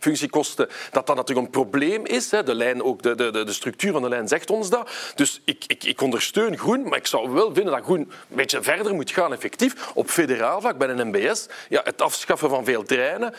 functiekosten, 0.00 0.68
dat 0.90 1.06
dat 1.06 1.16
natuurlijk 1.16 1.46
een 1.46 1.52
probleem 1.52 2.06
is. 2.06 2.28
De, 2.28 2.54
lijn, 2.54 2.82
ook 2.82 3.02
de, 3.02 3.14
de, 3.14 3.44
de 3.44 3.52
structuur 3.52 3.92
van 3.92 4.02
de 4.02 4.08
lijn 4.08 4.28
zegt 4.28 4.50
ons 4.50 4.70
dat. 4.70 4.90
Dus 5.14 5.40
ik, 5.44 5.64
ik, 5.66 5.84
ik 5.84 6.00
ondersteun 6.00 6.58
Groen, 6.58 6.82
maar 6.82 6.98
ik 6.98 7.06
zou 7.06 7.30
wel 7.30 7.54
vinden 7.54 7.72
dat 7.72 7.84
Groen 7.84 8.00
een 8.00 8.36
beetje 8.36 8.62
verder 8.62 8.94
moet 8.94 9.10
gaan, 9.10 9.32
effectief, 9.32 9.90
op 9.94 10.10
federaal 10.10 10.60
vlak, 10.60 10.78
bij 10.78 10.88
een 10.88 11.08
MBS. 11.08 11.46
Ja, 11.68 11.80
het 11.84 12.02
afschaffen 12.02 12.48
van 12.48 12.64
veel 12.64 12.82
treinen 12.82 13.34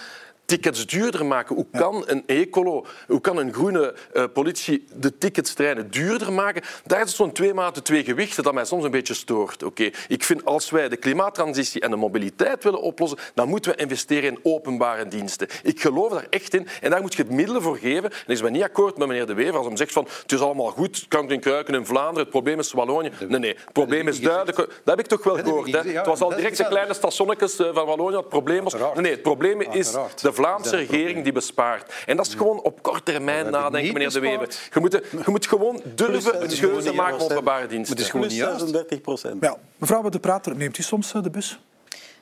tickets 0.48 0.86
duurder 0.86 1.26
maken. 1.26 1.56
Hoe 1.56 1.66
kan 1.72 2.04
een 2.06 2.24
ecolo, 2.26 2.86
hoe 3.08 3.22
kan 3.22 3.38
een 3.38 3.54
groene 3.54 3.94
uh, 4.14 4.24
politie 4.34 4.86
de 4.94 5.18
ticketstreinen 5.18 5.92
duurder 5.92 6.34
maken? 6.34 6.62
Daar 6.86 7.02
is 7.02 7.16
zo'n 7.16 7.32
twee 7.32 7.54
maten 7.54 7.84
twee 7.84 8.04
gewichten 8.04 8.44
dat 8.44 8.54
mij 8.54 8.66
soms 8.66 8.84
een 8.84 8.92
beetje 8.92 9.14
stoort. 9.14 9.64
Oké, 9.64 9.90
Ik 10.08 10.24
vind 10.24 10.46
als 10.46 10.70
wij 10.70 10.90
de 10.90 10.98
klimaattransitie 10.98 11.82
en 11.82 11.90
de 11.90 11.96
mobiliteit 11.96 12.64
willen 12.64 12.82
oplossen, 12.82 13.18
dan 13.34 13.48
moeten 13.48 13.72
we 13.72 13.78
investeren 13.78 14.30
in 14.30 14.40
openbare 14.44 15.08
diensten. 15.08 15.48
Ik 15.64 15.82
geloof 15.82 16.12
daar 16.12 16.28
echt 16.30 16.54
in 16.54 16.68
en 16.82 16.90
daar 16.90 17.02
moet 17.02 17.16
je 17.16 17.22
het 17.22 17.32
middelen 17.32 17.62
voor 17.62 17.78
geven. 17.78 18.12
En 18.28 18.36
ik 18.36 18.42
ben 18.42 18.52
niet 18.52 18.64
akkoord 18.64 18.98
met 18.98 19.08
meneer 19.08 19.26
De 19.26 19.34
Wever 19.34 19.58
als 19.58 19.68
hij 19.68 19.78
zegt 19.78 19.92
van 19.92 20.08
het 20.22 20.32
is 20.32 20.40
allemaal 20.40 20.70
goed, 20.72 21.06
kanker 21.08 21.36
en 21.36 21.42
kruiken 21.42 21.74
in 21.74 21.86
Vlaanderen, 21.86 22.20
het 22.20 22.30
probleem 22.30 22.60
is 22.60 22.72
Wallonië. 22.72 23.12
Nee, 23.28 23.40
nee, 23.40 23.54
het 23.54 23.74
probleem 23.74 24.08
is 24.08 24.20
duidelijk. 24.22 24.58
Dat 24.58 24.68
heb 24.84 25.00
ik 25.00 25.08
toch 25.08 25.24
wel 25.24 25.36
gehoord. 25.36 25.72
Hè? 25.72 25.92
Het 25.92 26.06
was 26.06 26.22
al 26.22 26.36
direct 26.36 26.58
de 26.58 26.68
kleine 26.68 26.94
stationnetjes 26.94 27.56
van 27.56 27.86
Wallonië 27.86 28.16
het 28.16 28.30
probleem 28.30 28.64
was. 28.64 28.74
Nee, 28.74 28.82
nee 28.96 29.12
het 29.12 29.22
probleem 29.22 29.62
is 29.62 29.92
de 30.22 30.34
Vlaamse 30.38 30.76
regering 30.76 31.24
die 31.24 31.32
bespaart. 31.32 31.94
En 32.06 32.18
dat 32.18 32.28
is 32.28 32.34
gewoon 32.34 32.62
op 32.62 32.82
korte 32.82 33.04
termijn 33.04 33.52
nadenken, 33.52 33.94
meneer 33.94 34.12
De 34.12 34.20
Wever. 34.20 34.48
Je 34.74 34.80
moet, 34.80 34.92
je 35.12 35.32
moet 35.32 35.48
gewoon 35.48 35.82
durven 35.96 36.42
een 36.42 36.60
keuze 36.60 36.94
maken 36.94 37.20
op 37.20 37.32
openbare 37.32 37.68
diensten. 37.68 37.96
Het 37.96 38.06
is 38.06 38.12
gewoon 38.12 38.30
36 38.30 39.02
procent. 39.02 39.44
Ja, 39.44 39.58
mevrouw 39.78 40.10
de 40.10 40.20
Prater, 40.20 40.56
neemt 40.56 40.78
u 40.78 40.84
soms 40.84 41.12
de 41.12 41.30
bus? 41.30 41.60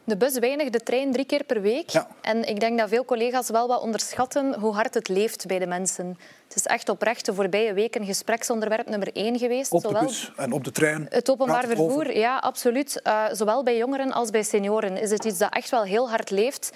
De 0.05 0.17
bus 0.17 0.39
weinig, 0.39 0.69
de 0.69 0.83
trein 0.83 1.11
drie 1.11 1.25
keer 1.25 1.43
per 1.43 1.61
week. 1.61 1.89
Ja. 1.89 2.07
En 2.21 2.47
ik 2.47 2.59
denk 2.59 2.79
dat 2.79 2.89
veel 2.89 3.05
collega's 3.05 3.49
wel 3.49 3.67
wat 3.67 3.81
onderschatten 3.81 4.59
hoe 4.59 4.73
hard 4.73 4.93
het 4.93 5.07
leeft 5.07 5.45
bij 5.45 5.59
de 5.59 5.67
mensen. 5.67 6.17
Het 6.47 6.55
is 6.55 6.65
echt 6.65 6.89
oprecht 6.89 7.25
de 7.25 7.33
voorbije 7.33 7.73
weken 7.73 8.05
gespreksonderwerp 8.05 8.89
nummer 8.89 9.09
één 9.13 9.37
geweest. 9.39 9.71
Op 9.71 9.81
de 9.81 9.87
zowel 9.87 10.03
bus 10.03 10.31
en 10.35 10.51
op 10.51 10.63
de 10.63 10.71
trein. 10.71 11.07
Het 11.09 11.29
openbaar 11.29 11.67
het 11.67 11.77
vervoer, 11.77 12.17
ja, 12.17 12.37
absoluut. 12.37 13.01
Uh, 13.03 13.25
zowel 13.31 13.63
bij 13.63 13.77
jongeren 13.77 14.11
als 14.11 14.29
bij 14.29 14.43
senioren 14.43 14.97
is 14.97 15.11
het 15.11 15.25
iets 15.25 15.37
dat 15.37 15.53
echt 15.53 15.69
wel 15.69 15.83
heel 15.83 16.09
hard 16.09 16.29
leeft. 16.29 16.71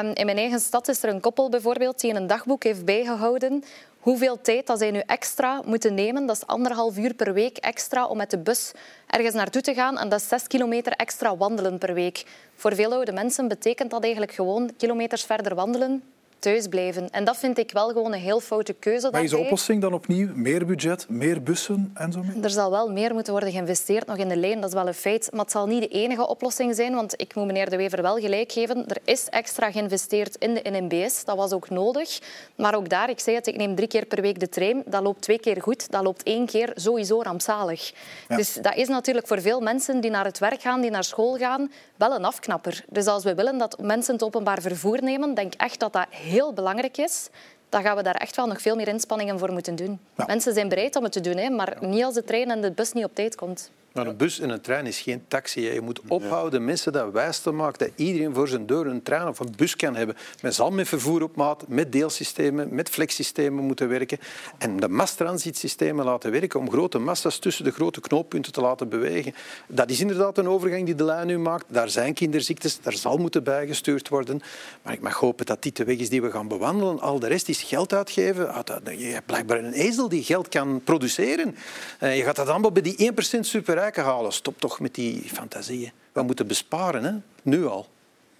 Um, 0.00 0.10
in 0.14 0.26
mijn 0.26 0.38
eigen 0.38 0.60
stad 0.60 0.88
is 0.88 1.02
er 1.02 1.08
een 1.08 1.20
koppel 1.20 1.48
bijvoorbeeld 1.48 2.00
die 2.00 2.14
een 2.14 2.26
dagboek 2.26 2.62
heeft 2.64 2.84
bijgehouden 2.84 3.64
hoeveel 4.04 4.40
tijd 4.40 4.66
dat 4.66 4.78
zij 4.78 4.90
nu 4.90 5.02
extra 5.06 5.62
moeten 5.64 5.94
nemen. 5.94 6.26
Dat 6.26 6.36
is 6.36 6.46
anderhalf 6.46 6.96
uur 6.96 7.14
per 7.14 7.32
week 7.32 7.56
extra 7.56 8.06
om 8.06 8.16
met 8.16 8.30
de 8.30 8.38
bus 8.38 8.72
ergens 9.06 9.34
naartoe 9.34 9.62
te 9.62 9.74
gaan. 9.74 9.98
En 9.98 10.08
dat 10.08 10.20
is 10.20 10.28
zes 10.28 10.46
kilometer 10.46 10.92
extra 10.92 11.36
wandelen 11.36 11.78
per 11.78 11.94
week. 11.94 12.24
Voor 12.54 12.74
veel 12.74 12.92
oude 12.92 13.12
mensen 13.12 13.48
betekent 13.48 13.90
dat 13.90 14.02
eigenlijk 14.02 14.32
gewoon 14.32 14.70
kilometers 14.76 15.24
verder 15.24 15.54
wandelen 15.54 16.02
thuis 16.38 16.68
blijven. 16.68 17.10
En 17.10 17.24
dat 17.24 17.36
vind 17.36 17.58
ik 17.58 17.72
wel 17.72 17.88
gewoon 17.88 18.12
een 18.12 18.20
heel 18.20 18.40
foute 18.40 18.72
keuze. 18.72 19.08
Maar 19.10 19.22
is 19.22 19.30
de 19.30 19.38
oplossing 19.38 19.80
dan 19.80 19.92
opnieuw 19.92 20.28
meer 20.34 20.66
budget, 20.66 21.06
meer 21.08 21.42
bussen 21.42 21.90
en 21.94 22.12
zo? 22.12 22.24
Er 22.42 22.50
zal 22.50 22.70
wel 22.70 22.92
meer 22.92 23.12
moeten 23.14 23.32
worden 23.32 23.52
geïnvesteerd 23.52 24.06
nog 24.06 24.16
in 24.16 24.28
de 24.28 24.36
lijn, 24.36 24.60
dat 24.60 24.68
is 24.68 24.74
wel 24.74 24.86
een 24.86 24.94
feit. 24.94 25.28
Maar 25.30 25.40
het 25.40 25.50
zal 25.50 25.66
niet 25.66 25.82
de 25.82 25.88
enige 25.88 26.28
oplossing 26.28 26.74
zijn, 26.74 26.94
want 26.94 27.20
ik 27.20 27.34
moet 27.34 27.46
meneer 27.46 27.70
De 27.70 27.76
Wever 27.76 28.02
wel 28.02 28.16
gelijk 28.16 28.52
geven. 28.52 28.88
Er 28.88 28.98
is 29.04 29.28
extra 29.28 29.70
geïnvesteerd 29.70 30.36
in 30.36 30.54
de 30.54 30.70
NMBS, 30.70 31.24
dat 31.24 31.36
was 31.36 31.52
ook 31.52 31.70
nodig. 31.70 32.18
Maar 32.54 32.74
ook 32.74 32.88
daar, 32.88 33.10
ik 33.10 33.20
zei 33.20 33.36
het, 33.36 33.46
ik 33.46 33.56
neem 33.56 33.74
drie 33.74 33.88
keer 33.88 34.06
per 34.06 34.22
week 34.22 34.40
de 34.40 34.48
trein. 34.48 34.82
Dat 34.86 35.02
loopt 35.02 35.22
twee 35.22 35.38
keer 35.38 35.62
goed, 35.62 35.90
dat 35.90 36.02
loopt 36.02 36.22
één 36.22 36.46
keer 36.46 36.72
sowieso 36.74 37.22
rampzalig. 37.22 37.92
Dus 38.28 38.54
dat 38.54 38.74
is 38.76 38.88
natuurlijk 38.88 39.26
voor 39.26 39.40
veel 39.40 39.60
mensen 39.60 40.00
die 40.00 40.10
naar 40.10 40.24
het 40.24 40.38
werk 40.38 40.60
gaan, 40.60 40.80
die 40.80 40.90
naar 40.90 41.04
school 41.04 41.36
gaan, 41.36 41.72
wel 41.96 42.14
een 42.14 42.24
afknapper. 42.24 42.84
Dus 42.88 43.06
als 43.06 43.24
we 43.24 43.34
willen 43.34 43.58
dat 43.58 43.78
mensen 43.80 44.14
het 44.14 44.22
openbaar 44.22 44.60
vervoer 44.60 45.02
nemen, 45.02 45.34
denk 45.34 45.54
ik 45.54 45.60
echt 45.60 45.80
dat 45.80 45.92
dat 45.92 46.06
heel 46.24 46.52
belangrijk 46.52 46.96
is 46.96 47.28
dan 47.74 47.82
gaan 47.82 47.96
we 47.96 48.02
daar 48.02 48.14
echt 48.14 48.36
wel 48.36 48.46
nog 48.46 48.60
veel 48.60 48.76
meer 48.76 48.88
inspanningen 48.88 49.38
voor 49.38 49.52
moeten 49.52 49.76
doen. 49.76 50.00
Mensen 50.26 50.54
zijn 50.54 50.68
bereid 50.68 50.96
om 50.96 51.02
het 51.02 51.12
te 51.12 51.20
doen, 51.20 51.36
hè, 51.36 51.50
maar 51.50 51.76
niet 51.80 52.04
als 52.04 52.14
de 52.14 52.24
trein 52.24 52.50
en 52.50 52.60
de 52.60 52.70
bus 52.70 52.92
niet 52.92 53.04
op 53.04 53.14
tijd 53.14 53.34
komt. 53.34 53.70
Maar 53.94 54.06
een 54.06 54.16
bus 54.16 54.40
en 54.40 54.50
een 54.50 54.60
trein 54.60 54.86
is 54.86 55.00
geen 55.00 55.24
taxi. 55.28 55.60
Je 55.60 55.80
moet 55.80 56.00
ophouden 56.08 56.64
mensen 56.64 56.92
dat 56.92 57.12
wijs 57.12 57.38
te 57.38 57.50
maken 57.50 57.78
dat 57.78 57.90
iedereen 57.96 58.34
voor 58.34 58.48
zijn 58.48 58.66
deur 58.66 58.86
een 58.86 59.02
trein 59.02 59.28
of 59.28 59.38
een 59.38 59.54
bus 59.56 59.76
kan 59.76 59.96
hebben. 59.96 60.16
Men 60.42 60.54
zal 60.54 60.70
met 60.70 60.88
vervoer 60.88 61.22
op 61.22 61.36
maat, 61.36 61.68
met 61.68 61.92
deelsystemen, 61.92 62.74
met 62.74 62.88
flexsystemen 62.88 63.64
moeten 63.64 63.88
werken. 63.88 64.18
En 64.58 64.76
de 64.76 64.88
masstransitsystemen 64.88 66.04
laten 66.04 66.30
werken 66.30 66.60
om 66.60 66.70
grote 66.70 66.98
massa's 66.98 67.38
tussen 67.38 67.64
de 67.64 67.70
grote 67.70 68.00
knooppunten 68.00 68.52
te 68.52 68.60
laten 68.60 68.88
bewegen. 68.88 69.34
Dat 69.66 69.90
is 69.90 70.00
inderdaad 70.00 70.38
een 70.38 70.48
overgang 70.48 70.84
die 70.84 70.94
de 70.94 71.04
lijn 71.04 71.26
nu 71.26 71.38
maakt. 71.38 71.64
Daar 71.68 71.88
zijn 71.88 72.14
kinderziektes, 72.14 72.80
daar 72.80 72.92
zal 72.92 73.16
moeten 73.16 73.44
bijgestuurd 73.44 74.08
worden. 74.08 74.42
Maar 74.82 74.92
ik 74.92 75.00
mag 75.00 75.14
hopen 75.14 75.46
dat 75.46 75.62
dit 75.62 75.76
de 75.76 75.84
weg 75.84 75.96
is 75.96 76.08
die 76.08 76.22
we 76.22 76.30
gaan 76.30 76.48
bewandelen. 76.48 77.00
Al 77.00 77.18
de 77.18 77.26
rest 77.26 77.48
is 77.48 77.62
geld 77.62 77.92
uitgeven. 77.92 78.64
Je 78.98 79.06
hebt 79.06 79.26
blijkbaar 79.26 79.58
een 79.58 79.72
ezel 79.72 80.08
die 80.08 80.22
geld 80.22 80.48
kan 80.48 80.80
produceren. 80.84 81.56
Eh, 81.98 82.16
je 82.16 82.22
gaat 82.22 82.36
dat 82.36 82.48
allemaal 82.48 82.72
bij 82.72 82.82
die 82.82 82.96
1% 82.96 83.46
super 83.46 83.82
Stop 84.30 84.60
toch 84.60 84.80
met 84.80 84.94
die 84.94 85.22
fantasieën. 85.22 85.92
We 86.12 86.22
moeten 86.22 86.46
besparen, 86.46 87.04
hè? 87.04 87.12
nu 87.42 87.66
al. 87.66 87.88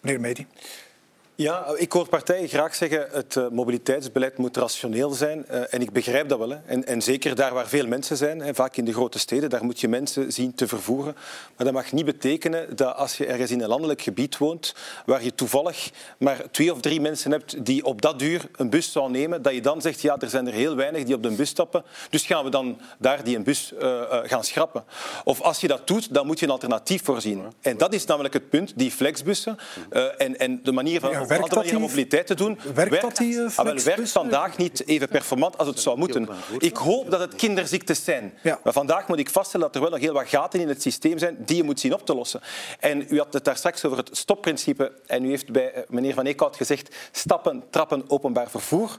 Meneer 0.00 0.20
Medi. 0.20 0.46
Ja, 1.36 1.66
ik 1.76 1.92
hoor 1.92 2.08
partijen 2.08 2.48
graag 2.48 2.74
zeggen 2.74 3.06
het 3.10 3.34
uh, 3.34 3.48
mobiliteitsbeleid 3.48 4.38
moet 4.38 4.56
rationeel 4.56 5.10
zijn. 5.10 5.46
Uh, 5.50 5.74
en 5.74 5.80
ik 5.80 5.92
begrijp 5.92 6.28
dat 6.28 6.38
wel. 6.38 6.48
Hè. 6.48 6.56
En, 6.66 6.86
en, 6.86 7.02
zeker 7.02 7.34
daar 7.34 7.54
waar 7.54 7.68
veel 7.68 7.86
mensen 7.86 8.16
zijn, 8.16 8.40
hè, 8.40 8.54
vaak 8.54 8.76
in 8.76 8.84
de 8.84 8.92
grote 8.92 9.18
steden, 9.18 9.50
daar 9.50 9.64
moet 9.64 9.80
je 9.80 9.88
mensen 9.88 10.32
zien 10.32 10.54
te 10.54 10.68
vervoeren. 10.68 11.14
Maar 11.56 11.66
dat 11.66 11.72
mag 11.72 11.92
niet 11.92 12.04
betekenen 12.04 12.76
dat 12.76 12.96
als 12.96 13.16
je 13.16 13.26
ergens 13.26 13.50
in 13.50 13.60
een 13.60 13.68
landelijk 13.68 14.02
gebied 14.02 14.38
woont, 14.38 14.74
waar 15.06 15.24
je 15.24 15.34
toevallig 15.34 15.90
maar 16.18 16.50
twee 16.50 16.72
of 16.72 16.80
drie 16.80 17.00
mensen 17.00 17.30
hebt 17.30 17.64
die 17.64 17.84
op 17.84 18.02
dat 18.02 18.22
uur 18.22 18.48
een 18.56 18.70
bus 18.70 18.92
zou 18.92 19.10
nemen, 19.10 19.42
dat 19.42 19.54
je 19.54 19.62
dan 19.62 19.80
zegt, 19.80 20.00
ja, 20.00 20.16
er 20.18 20.28
zijn 20.28 20.46
er 20.46 20.52
heel 20.52 20.76
weinig 20.76 21.04
die 21.04 21.14
op 21.14 21.22
de 21.22 21.30
bus 21.30 21.48
stappen, 21.48 21.84
dus 22.10 22.22
gaan 22.22 22.44
we 22.44 22.50
dan 22.50 22.78
daar 22.98 23.24
die 23.24 23.36
een 23.36 23.44
bus 23.44 23.72
uh, 23.82 24.02
gaan 24.22 24.44
schrappen. 24.44 24.84
Of 25.24 25.40
als 25.40 25.60
je 25.60 25.68
dat 25.68 25.86
doet, 25.86 26.14
dan 26.14 26.26
moet 26.26 26.38
je 26.38 26.46
een 26.46 26.52
alternatief 26.52 27.04
voorzien. 27.04 27.42
En 27.60 27.76
dat 27.76 27.94
is 27.94 28.04
namelijk 28.04 28.34
het 28.34 28.48
punt, 28.48 28.72
die 28.76 28.90
flexbussen 28.90 29.58
en, 30.16 30.38
en 30.38 30.62
de 30.62 30.72
manier 30.72 31.00
van 31.00 31.22
werkt 31.26 31.42
andere 31.42 31.60
manieren 31.60 31.80
mobiliteit 31.80 32.26
te 32.26 32.34
doen, 32.34 32.58
werkt, 32.74 32.90
werkt, 32.90 33.00
dat 33.00 33.16
die, 33.16 33.34
uh, 33.34 33.58
ah, 33.58 33.78
werkt 33.78 34.10
vandaag 34.10 34.56
niet 34.56 34.86
even 34.86 35.08
performant 35.08 35.58
als 35.58 35.68
het 35.68 35.80
zou 35.80 35.98
moeten. 35.98 36.28
Ik 36.58 36.76
hoop 36.76 37.10
dat 37.10 37.20
het 37.20 37.34
kinderziektes 37.34 38.04
zijn. 38.04 38.32
Ja. 38.42 38.60
Maar 38.64 38.72
vandaag 38.72 39.08
moet 39.08 39.18
ik 39.18 39.30
vaststellen 39.30 39.66
dat 39.66 39.74
er 39.74 39.82
wel 39.82 39.90
nog 39.90 40.00
heel 40.00 40.12
wat 40.12 40.28
gaten 40.28 40.60
in 40.60 40.68
het 40.68 40.82
systeem 40.82 41.18
zijn 41.18 41.36
die 41.38 41.56
je 41.56 41.62
moet 41.62 41.80
zien 41.80 41.92
op 41.92 42.06
te 42.06 42.14
lossen. 42.14 42.40
En 42.80 43.06
u 43.08 43.18
had 43.18 43.32
het 43.32 43.44
daar 43.44 43.56
straks 43.56 43.84
over 43.84 43.98
het 43.98 44.08
stopprincipe 44.12 44.92
en 45.06 45.24
u 45.24 45.28
heeft 45.28 45.52
bij 45.52 45.72
eh, 45.72 45.82
meneer 45.88 46.14
Van 46.14 46.26
Eekhout 46.26 46.56
gezegd 46.56 46.94
stappen, 47.12 47.62
trappen, 47.70 48.04
openbaar 48.08 48.50
vervoer. 48.50 48.96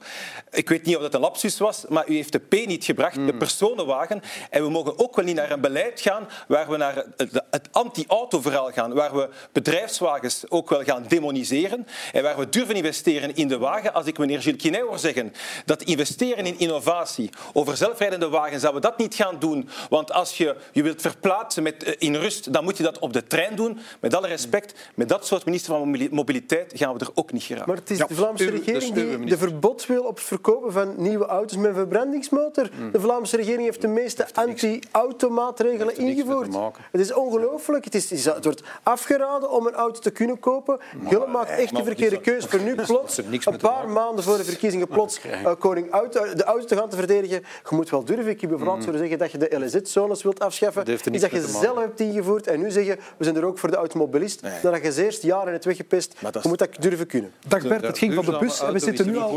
Ik 0.51 0.69
weet 0.69 0.85
niet 0.85 0.95
of 0.95 1.01
dat 1.01 1.13
een 1.13 1.19
lapsus 1.19 1.57
was, 1.57 1.85
maar 1.89 2.07
u 2.07 2.15
heeft 2.15 2.31
de 2.31 2.39
P 2.39 2.53
niet 2.65 2.85
gebracht, 2.85 3.15
de 3.15 3.21
hmm. 3.21 3.37
personenwagen. 3.37 4.21
En 4.49 4.63
we 4.63 4.69
mogen 4.69 4.99
ook 4.99 5.15
wel 5.15 5.25
niet 5.25 5.35
naar 5.35 5.51
een 5.51 5.61
beleid 5.61 6.01
gaan 6.01 6.27
waar 6.47 6.69
we 6.69 6.77
naar 6.77 7.05
het 7.51 7.67
anti-auto-verhaal 7.71 8.71
gaan, 8.71 8.93
waar 8.93 9.15
we 9.15 9.29
bedrijfswagens 9.51 10.43
ook 10.49 10.69
wel 10.69 10.83
gaan 10.83 11.05
demoniseren 11.07 11.87
en 12.15 12.23
waar 12.23 12.37
we 12.37 12.49
durven 12.49 12.75
investeren 12.75 13.35
in 13.35 13.47
de 13.47 13.57
wagen. 13.57 13.93
Als 13.93 14.05
ik 14.05 14.17
meneer 14.17 14.41
Gilles 14.41 14.61
Quinet 14.61 14.81
hoor 14.81 14.99
zeggen 14.99 15.33
dat 15.65 15.81
investeren 15.81 16.45
in 16.45 16.59
innovatie 16.59 17.29
over 17.53 17.77
zelfrijdende 17.77 18.29
wagens, 18.29 18.61
dat 18.61 18.73
we 18.73 18.79
dat 18.79 18.97
niet 18.97 19.15
gaan 19.15 19.35
doen. 19.39 19.69
Want 19.89 20.11
als 20.11 20.37
je 20.37 20.55
je 20.71 20.83
wilt 20.83 21.01
verplaatsen 21.01 21.63
met, 21.63 21.83
eh, 21.83 21.93
in 21.97 22.15
rust, 22.15 22.53
dan 22.53 22.63
moet 22.63 22.77
je 22.77 22.83
dat 22.83 22.99
op 22.99 23.13
de 23.13 23.27
trein 23.27 23.55
doen. 23.55 23.79
Met 23.99 24.13
alle 24.13 24.27
respect, 24.27 24.73
met 24.95 25.09
dat 25.09 25.25
soort 25.25 25.45
minister 25.45 25.73
van 25.73 26.07
Mobiliteit 26.11 26.71
gaan 26.75 26.93
we 26.93 26.99
er 26.99 27.11
ook 27.13 27.31
niet 27.31 27.43
geraken. 27.43 27.67
Maar 27.67 27.77
het 27.77 27.89
is 27.89 27.97
de 27.97 28.15
Vlaamse 28.15 28.49
regering 28.49 28.93
die 28.93 29.25
de 29.25 29.37
verbod 29.37 29.85
wil 29.85 30.03
op 30.03 30.15
het 30.15 30.25
verkopen 30.25 30.71
van 30.71 30.93
nieuwe 30.97 31.25
auto's 31.25 31.57
met 31.57 31.65
een 31.65 31.75
verbrandingsmotor. 31.75 32.69
Hmm. 32.75 32.91
De 32.91 32.99
Vlaamse 32.99 33.35
regering 33.35 33.63
heeft 33.63 33.81
de 33.81 33.87
meeste 33.87 34.27
anti-automaatregelen 34.33 35.97
ingevoerd. 35.97 36.55
Het 36.91 37.01
is 37.01 37.13
ongelooflijk. 37.13 37.85
Het, 37.85 37.95
is, 37.95 38.25
het 38.25 38.43
wordt 38.43 38.63
afgeraden 38.83 39.51
om 39.51 39.67
een 39.67 39.73
auto 39.73 39.99
te 39.99 40.11
kunnen 40.11 40.39
kopen. 40.39 40.79
Gullen 41.07 41.31
maakt 41.31 41.49
echt 41.49 41.75
de 41.75 41.83
verkeerde 41.83 42.03
keuze 42.21 42.49
voor 42.49 42.59
nu 42.59 42.75
plots, 42.75 43.17
een 43.17 43.57
paar 43.57 43.89
maanden 43.89 44.23
voor 44.23 44.37
de 44.37 44.43
verkiezingen, 44.43 44.87
plots 44.87 45.19
uh, 45.25 45.51
koning 45.59 45.91
auto, 45.91 46.33
de 46.33 46.43
auto 46.43 46.65
te 46.65 46.75
gaan 46.75 46.89
te 46.89 46.95
verdedigen. 46.95 47.43
Je 47.69 47.75
moet 47.75 47.89
wel 47.89 48.03
durven. 48.03 48.27
Ik 48.27 48.41
heb 48.41 48.49
je 48.49 48.57
vooral 48.57 48.75
mm. 48.75 48.97
zeggen 48.97 49.17
dat 49.17 49.31
je 49.31 49.37
de 49.37 49.59
LZ-zones 49.59 50.23
wilt 50.23 50.39
afschaffen. 50.39 50.85
Dat 50.85 51.07
is 51.11 51.21
dat 51.21 51.31
je 51.31 51.41
zelf 51.61 51.77
hebt 51.77 51.99
ingevoerd 51.99 52.47
en 52.47 52.59
nu 52.59 52.71
zeggen 52.71 52.97
we 53.17 53.23
zijn 53.23 53.35
er 53.35 53.45
ook 53.45 53.59
voor 53.59 53.71
de 53.71 53.77
automobilist. 53.77 54.41
Nee. 54.41 54.53
Nadat 54.63 54.83
je 54.83 54.91
ze 54.91 55.03
eerst 55.03 55.21
jaren 55.21 55.51
hebt 55.51 55.65
weggepest, 55.65 56.15
je 56.19 56.39
moet 56.47 56.59
dat 56.59 56.69
durven 56.79 57.07
kunnen. 57.07 57.31
Dag 57.47 57.61
Bert, 57.67 57.85
het 57.85 57.97
ging 57.97 58.13
van 58.13 58.25
de 58.25 58.37
bus. 58.37 58.61
We 58.71 58.79
zitten 58.79 59.05
nu 59.05 59.17
al 59.17 59.33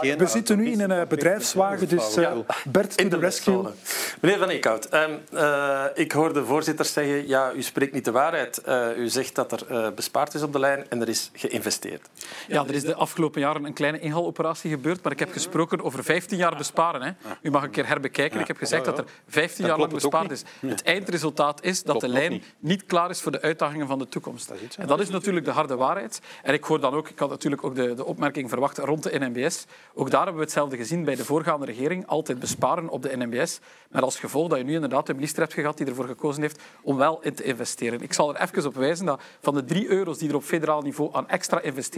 we 0.00 0.26
zitten 0.26 0.58
nu 0.58 0.70
in 0.70 0.80
een 0.80 0.90
eh, 0.90 1.06
bedrijfswagen, 1.06 1.88
dus 1.88 2.16
uh, 2.16 2.32
Bert 2.64 3.00
in 3.00 3.08
de 3.08 3.18
rescue. 3.18 3.62
Meneer 4.20 4.38
Van 4.38 4.48
Eekhout, 4.48 4.94
um, 4.94 5.18
uh, 5.32 5.84
ik 5.94 6.12
hoor 6.12 6.32
de 6.32 6.44
voorzitter 6.44 6.84
zeggen, 6.84 7.28
ja, 7.28 7.52
u 7.52 7.62
spreekt 7.62 7.92
niet 7.92 8.04
de 8.04 8.10
waarheid. 8.10 8.62
Uh, 8.68 8.86
u 8.96 9.08
zegt 9.08 9.34
dat 9.34 9.52
er 9.52 9.94
bespaard 9.94 10.34
is 10.34 10.42
op 10.42 10.52
de 10.52 10.58
lijn 10.58 10.84
en 10.88 11.00
er 11.00 11.08
is 11.08 11.30
geïnvesteerd. 11.32 11.99
Ja, 12.48 12.64
er 12.66 12.74
is 12.74 12.82
de 12.82 12.94
afgelopen 12.94 13.40
jaren 13.40 13.64
een 13.64 13.72
kleine 13.72 13.98
inhaaloperatie 13.98 14.70
gebeurd, 14.70 15.02
maar 15.02 15.12
ik 15.12 15.18
heb 15.18 15.32
gesproken 15.32 15.82
over 15.82 16.04
15 16.04 16.38
jaar 16.38 16.56
besparen. 16.56 17.02
Hè. 17.02 17.10
U 17.42 17.50
mag 17.50 17.62
een 17.62 17.70
keer 17.70 17.86
herbekijken. 17.86 18.40
Ik 18.40 18.46
heb 18.46 18.56
gezegd 18.56 18.84
dat 18.84 18.98
er 18.98 19.04
15 19.28 19.66
jaar 19.66 19.78
lang 19.78 19.92
bespaard 19.92 20.30
is. 20.30 20.42
Het 20.66 20.82
eindresultaat 20.82 21.64
is 21.64 21.82
dat 21.82 22.00
de 22.00 22.08
lijn 22.08 22.42
niet 22.58 22.86
klaar 22.86 23.10
is 23.10 23.20
voor 23.20 23.32
de 23.32 23.40
uitdagingen 23.40 23.86
van 23.86 23.98
de 23.98 24.08
toekomst. 24.08 24.52
En 24.78 24.86
dat 24.86 25.00
is 25.00 25.08
natuurlijk 25.08 25.44
de 25.44 25.50
harde 25.50 25.76
waarheid. 25.76 26.20
En 26.42 26.54
ik 26.54 26.64
hoor 26.64 26.80
dan 26.80 26.94
ook, 26.94 27.08
ik 27.08 27.18
had 27.18 27.28
natuurlijk 27.28 27.64
ook 27.64 27.74
de, 27.74 27.94
de 27.94 28.04
opmerking 28.04 28.48
verwacht 28.48 28.78
rond 28.78 29.02
de 29.02 29.18
NMBS. 29.18 29.64
Ook 29.94 30.10
daar 30.10 30.22
hebben 30.22 30.38
we 30.38 30.44
hetzelfde 30.44 30.76
gezien 30.76 31.04
bij 31.04 31.14
de 31.14 31.24
voorgaande 31.24 31.66
regering. 31.66 32.06
Altijd 32.06 32.38
besparen 32.38 32.88
op 32.88 33.02
de 33.02 33.16
NMBS. 33.16 33.58
Met 33.88 34.02
als 34.02 34.18
gevolg 34.18 34.48
dat 34.48 34.58
je 34.58 34.64
nu 34.64 34.74
inderdaad 34.74 35.08
een 35.08 35.14
minister 35.14 35.42
hebt 35.42 35.54
gehad 35.54 35.76
die 35.76 35.86
ervoor 35.86 36.06
gekozen 36.06 36.42
heeft 36.42 36.60
om 36.82 36.96
wel 36.96 37.18
in 37.22 37.34
te 37.34 37.42
investeren. 37.42 38.00
Ik 38.00 38.12
zal 38.12 38.34
er 38.34 38.40
even 38.40 38.66
op 38.66 38.74
wijzen 38.74 39.06
dat 39.06 39.22
van 39.40 39.54
de 39.54 39.64
drie 39.64 39.88
euro's 39.88 40.18
die 40.18 40.28
er 40.28 40.34
op 40.34 40.42
federaal 40.42 40.82
niveau 40.82 41.14
aan 41.14 41.28
extra 41.28 41.60
investeringen 41.60 41.89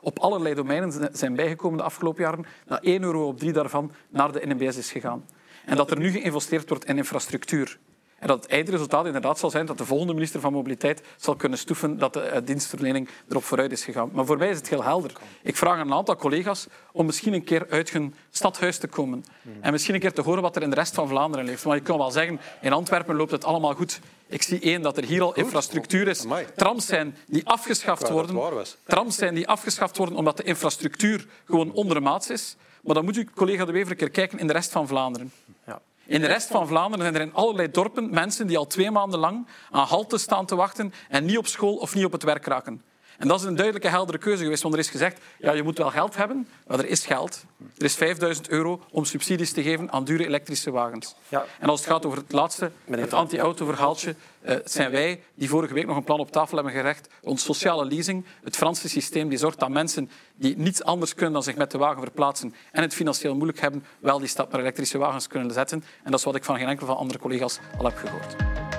op 0.00 0.18
allerlei 0.18 0.54
domeinen 0.54 1.10
zijn 1.12 1.34
bijgekomen 1.34 1.78
de 1.78 1.84
afgelopen 1.84 2.22
jaren, 2.22 2.44
naar 2.66 2.80
1 2.80 3.02
euro 3.02 3.26
op 3.26 3.38
drie 3.38 3.52
daarvan 3.52 3.92
naar 4.08 4.32
de 4.32 4.46
NMBS 4.46 4.76
is 4.76 4.90
gegaan. 4.90 5.24
En 5.64 5.76
dat 5.76 5.90
er 5.90 5.98
nu 5.98 6.10
geïnvesteerd 6.10 6.68
wordt 6.68 6.84
in 6.84 6.96
infrastructuur. 6.96 7.78
En 8.18 8.26
dat 8.26 8.42
het 8.42 8.52
eindresultaat 8.52 9.06
inderdaad 9.06 9.38
zal 9.38 9.50
zijn 9.50 9.66
dat 9.66 9.78
de 9.78 9.84
volgende 9.84 10.14
minister 10.14 10.40
van 10.40 10.52
Mobiliteit 10.52 11.02
zal 11.16 11.36
kunnen 11.36 11.58
stoeven 11.58 11.98
dat 11.98 12.12
de 12.12 12.20
eh, 12.20 12.40
dienstverlening 12.44 13.08
erop 13.28 13.44
vooruit 13.44 13.72
is 13.72 13.84
gegaan. 13.84 14.10
Maar 14.12 14.24
voor 14.24 14.36
mij 14.36 14.48
is 14.48 14.56
het 14.56 14.68
heel 14.68 14.82
helder. 14.82 15.12
Ik 15.42 15.56
vraag 15.56 15.78
aan 15.78 15.86
een 15.86 15.92
aantal 15.92 16.16
collega's 16.16 16.66
om 16.92 17.06
misschien 17.06 17.32
een 17.32 17.44
keer 17.44 17.66
uit 17.70 17.90
hun 17.90 18.14
stadhuis 18.30 18.78
te 18.78 18.86
komen 18.86 19.24
en 19.60 19.72
misschien 19.72 19.94
een 19.94 20.00
keer 20.00 20.12
te 20.12 20.22
horen 20.22 20.42
wat 20.42 20.56
er 20.56 20.62
in 20.62 20.70
de 20.70 20.76
rest 20.76 20.94
van 20.94 21.08
Vlaanderen 21.08 21.46
leeft. 21.46 21.62
Want 21.62 21.76
ik 21.76 21.84
kan 21.84 21.98
wel 21.98 22.10
zeggen, 22.10 22.40
in 22.60 22.72
Antwerpen 22.72 23.16
loopt 23.16 23.30
het 23.30 23.44
allemaal 23.44 23.74
goed. 23.74 24.00
Ik 24.26 24.42
zie 24.42 24.60
één 24.60 24.82
dat 24.82 24.96
er 24.96 25.04
hier 25.04 25.22
al 25.22 25.34
infrastructuur 25.34 26.08
is. 26.08 26.24
Trams 26.56 26.86
zijn 26.86 27.16
die 27.26 27.46
afgeschaft 27.46 28.08
worden. 28.08 28.64
Trams 28.84 29.16
zijn 29.16 29.34
die 29.34 29.48
afgeschaft 29.48 29.96
worden 29.96 30.16
omdat 30.16 30.36
de 30.36 30.42
infrastructuur 30.42 31.26
gewoon 31.44 31.72
ondermaats 31.72 32.30
is. 32.30 32.56
Maar 32.82 32.94
dan 32.94 33.04
moet 33.04 33.16
u, 33.16 33.28
collega 33.34 33.64
De 33.64 33.72
Wever, 33.72 33.90
een 33.90 33.96
keer 33.96 34.10
kijken 34.10 34.38
in 34.38 34.46
de 34.46 34.52
rest 34.52 34.72
van 34.72 34.88
Vlaanderen. 34.88 35.32
Ja. 35.66 35.80
In 36.06 36.20
de 36.20 36.26
rest 36.26 36.48
van 36.48 36.66
Vlaanderen 36.66 37.04
zijn 37.04 37.14
er 37.14 37.20
in 37.20 37.34
allerlei 37.34 37.70
dorpen 37.70 38.10
mensen 38.10 38.46
die 38.46 38.58
al 38.58 38.66
twee 38.66 38.90
maanden 38.90 39.18
lang 39.18 39.46
aan 39.70 39.86
halte 39.86 40.18
staan 40.18 40.46
te 40.46 40.56
wachten 40.56 40.92
en 41.08 41.24
niet 41.24 41.38
op 41.38 41.46
school 41.46 41.76
of 41.76 41.94
niet 41.94 42.04
op 42.04 42.12
het 42.12 42.22
werk 42.22 42.46
raken. 42.46 42.82
En 43.18 43.28
dat 43.28 43.40
is 43.40 43.46
een 43.46 43.54
duidelijke, 43.54 43.88
heldere 43.88 44.18
keuze 44.18 44.42
geweest. 44.42 44.62
Want 44.62 44.74
er 44.74 44.80
is 44.80 44.90
gezegd, 44.90 45.20
ja, 45.38 45.52
je 45.52 45.62
moet 45.62 45.78
wel 45.78 45.90
geld 45.90 46.16
hebben, 46.16 46.48
maar 46.66 46.78
er 46.78 46.88
is 46.88 47.06
geld. 47.06 47.44
Er 47.78 47.84
is 47.84 47.94
5000 47.94 48.48
euro 48.48 48.80
om 48.90 49.04
subsidies 49.04 49.52
te 49.52 49.62
geven 49.62 49.92
aan 49.92 50.04
dure 50.04 50.26
elektrische 50.26 50.70
wagens. 50.70 51.14
Ja. 51.28 51.44
En 51.58 51.68
als 51.68 51.80
het 51.80 51.88
gaat 51.88 52.06
over 52.06 52.18
het 52.18 52.32
laatste, 52.32 52.70
het 52.90 53.12
anti-auto-verhaaltje, 53.12 54.14
uh, 54.42 54.56
zijn 54.64 54.90
wij 54.90 55.22
die 55.34 55.48
vorige 55.48 55.74
week 55.74 55.86
nog 55.86 55.96
een 55.96 56.04
plan 56.04 56.20
op 56.20 56.30
tafel 56.30 56.56
hebben 56.56 56.74
gerecht. 56.74 57.08
Ons 57.22 57.44
sociale 57.44 57.84
leasing, 57.84 58.24
het 58.44 58.56
Franse 58.56 58.88
systeem, 58.88 59.28
die 59.28 59.38
zorgt 59.38 59.58
dat 59.58 59.68
mensen 59.68 60.10
die 60.34 60.56
niets 60.56 60.82
anders 60.82 61.14
kunnen 61.14 61.32
dan 61.32 61.42
zich 61.42 61.56
met 61.56 61.70
de 61.70 61.78
wagen 61.78 62.02
verplaatsen 62.02 62.54
en 62.72 62.82
het 62.82 62.94
financieel 62.94 63.34
moeilijk 63.34 63.60
hebben, 63.60 63.84
wel 63.98 64.18
die 64.18 64.28
stap 64.28 64.50
naar 64.50 64.60
elektrische 64.60 64.98
wagens 64.98 65.26
kunnen 65.26 65.52
zetten. 65.52 65.84
En 66.02 66.10
dat 66.10 66.18
is 66.18 66.24
wat 66.24 66.34
ik 66.34 66.44
van 66.44 66.58
geen 66.58 66.68
enkel 66.68 66.86
van 66.86 66.96
andere 66.96 67.18
collega's 67.18 67.58
al 67.78 67.84
heb 67.84 67.96
gehoord. 67.96 68.75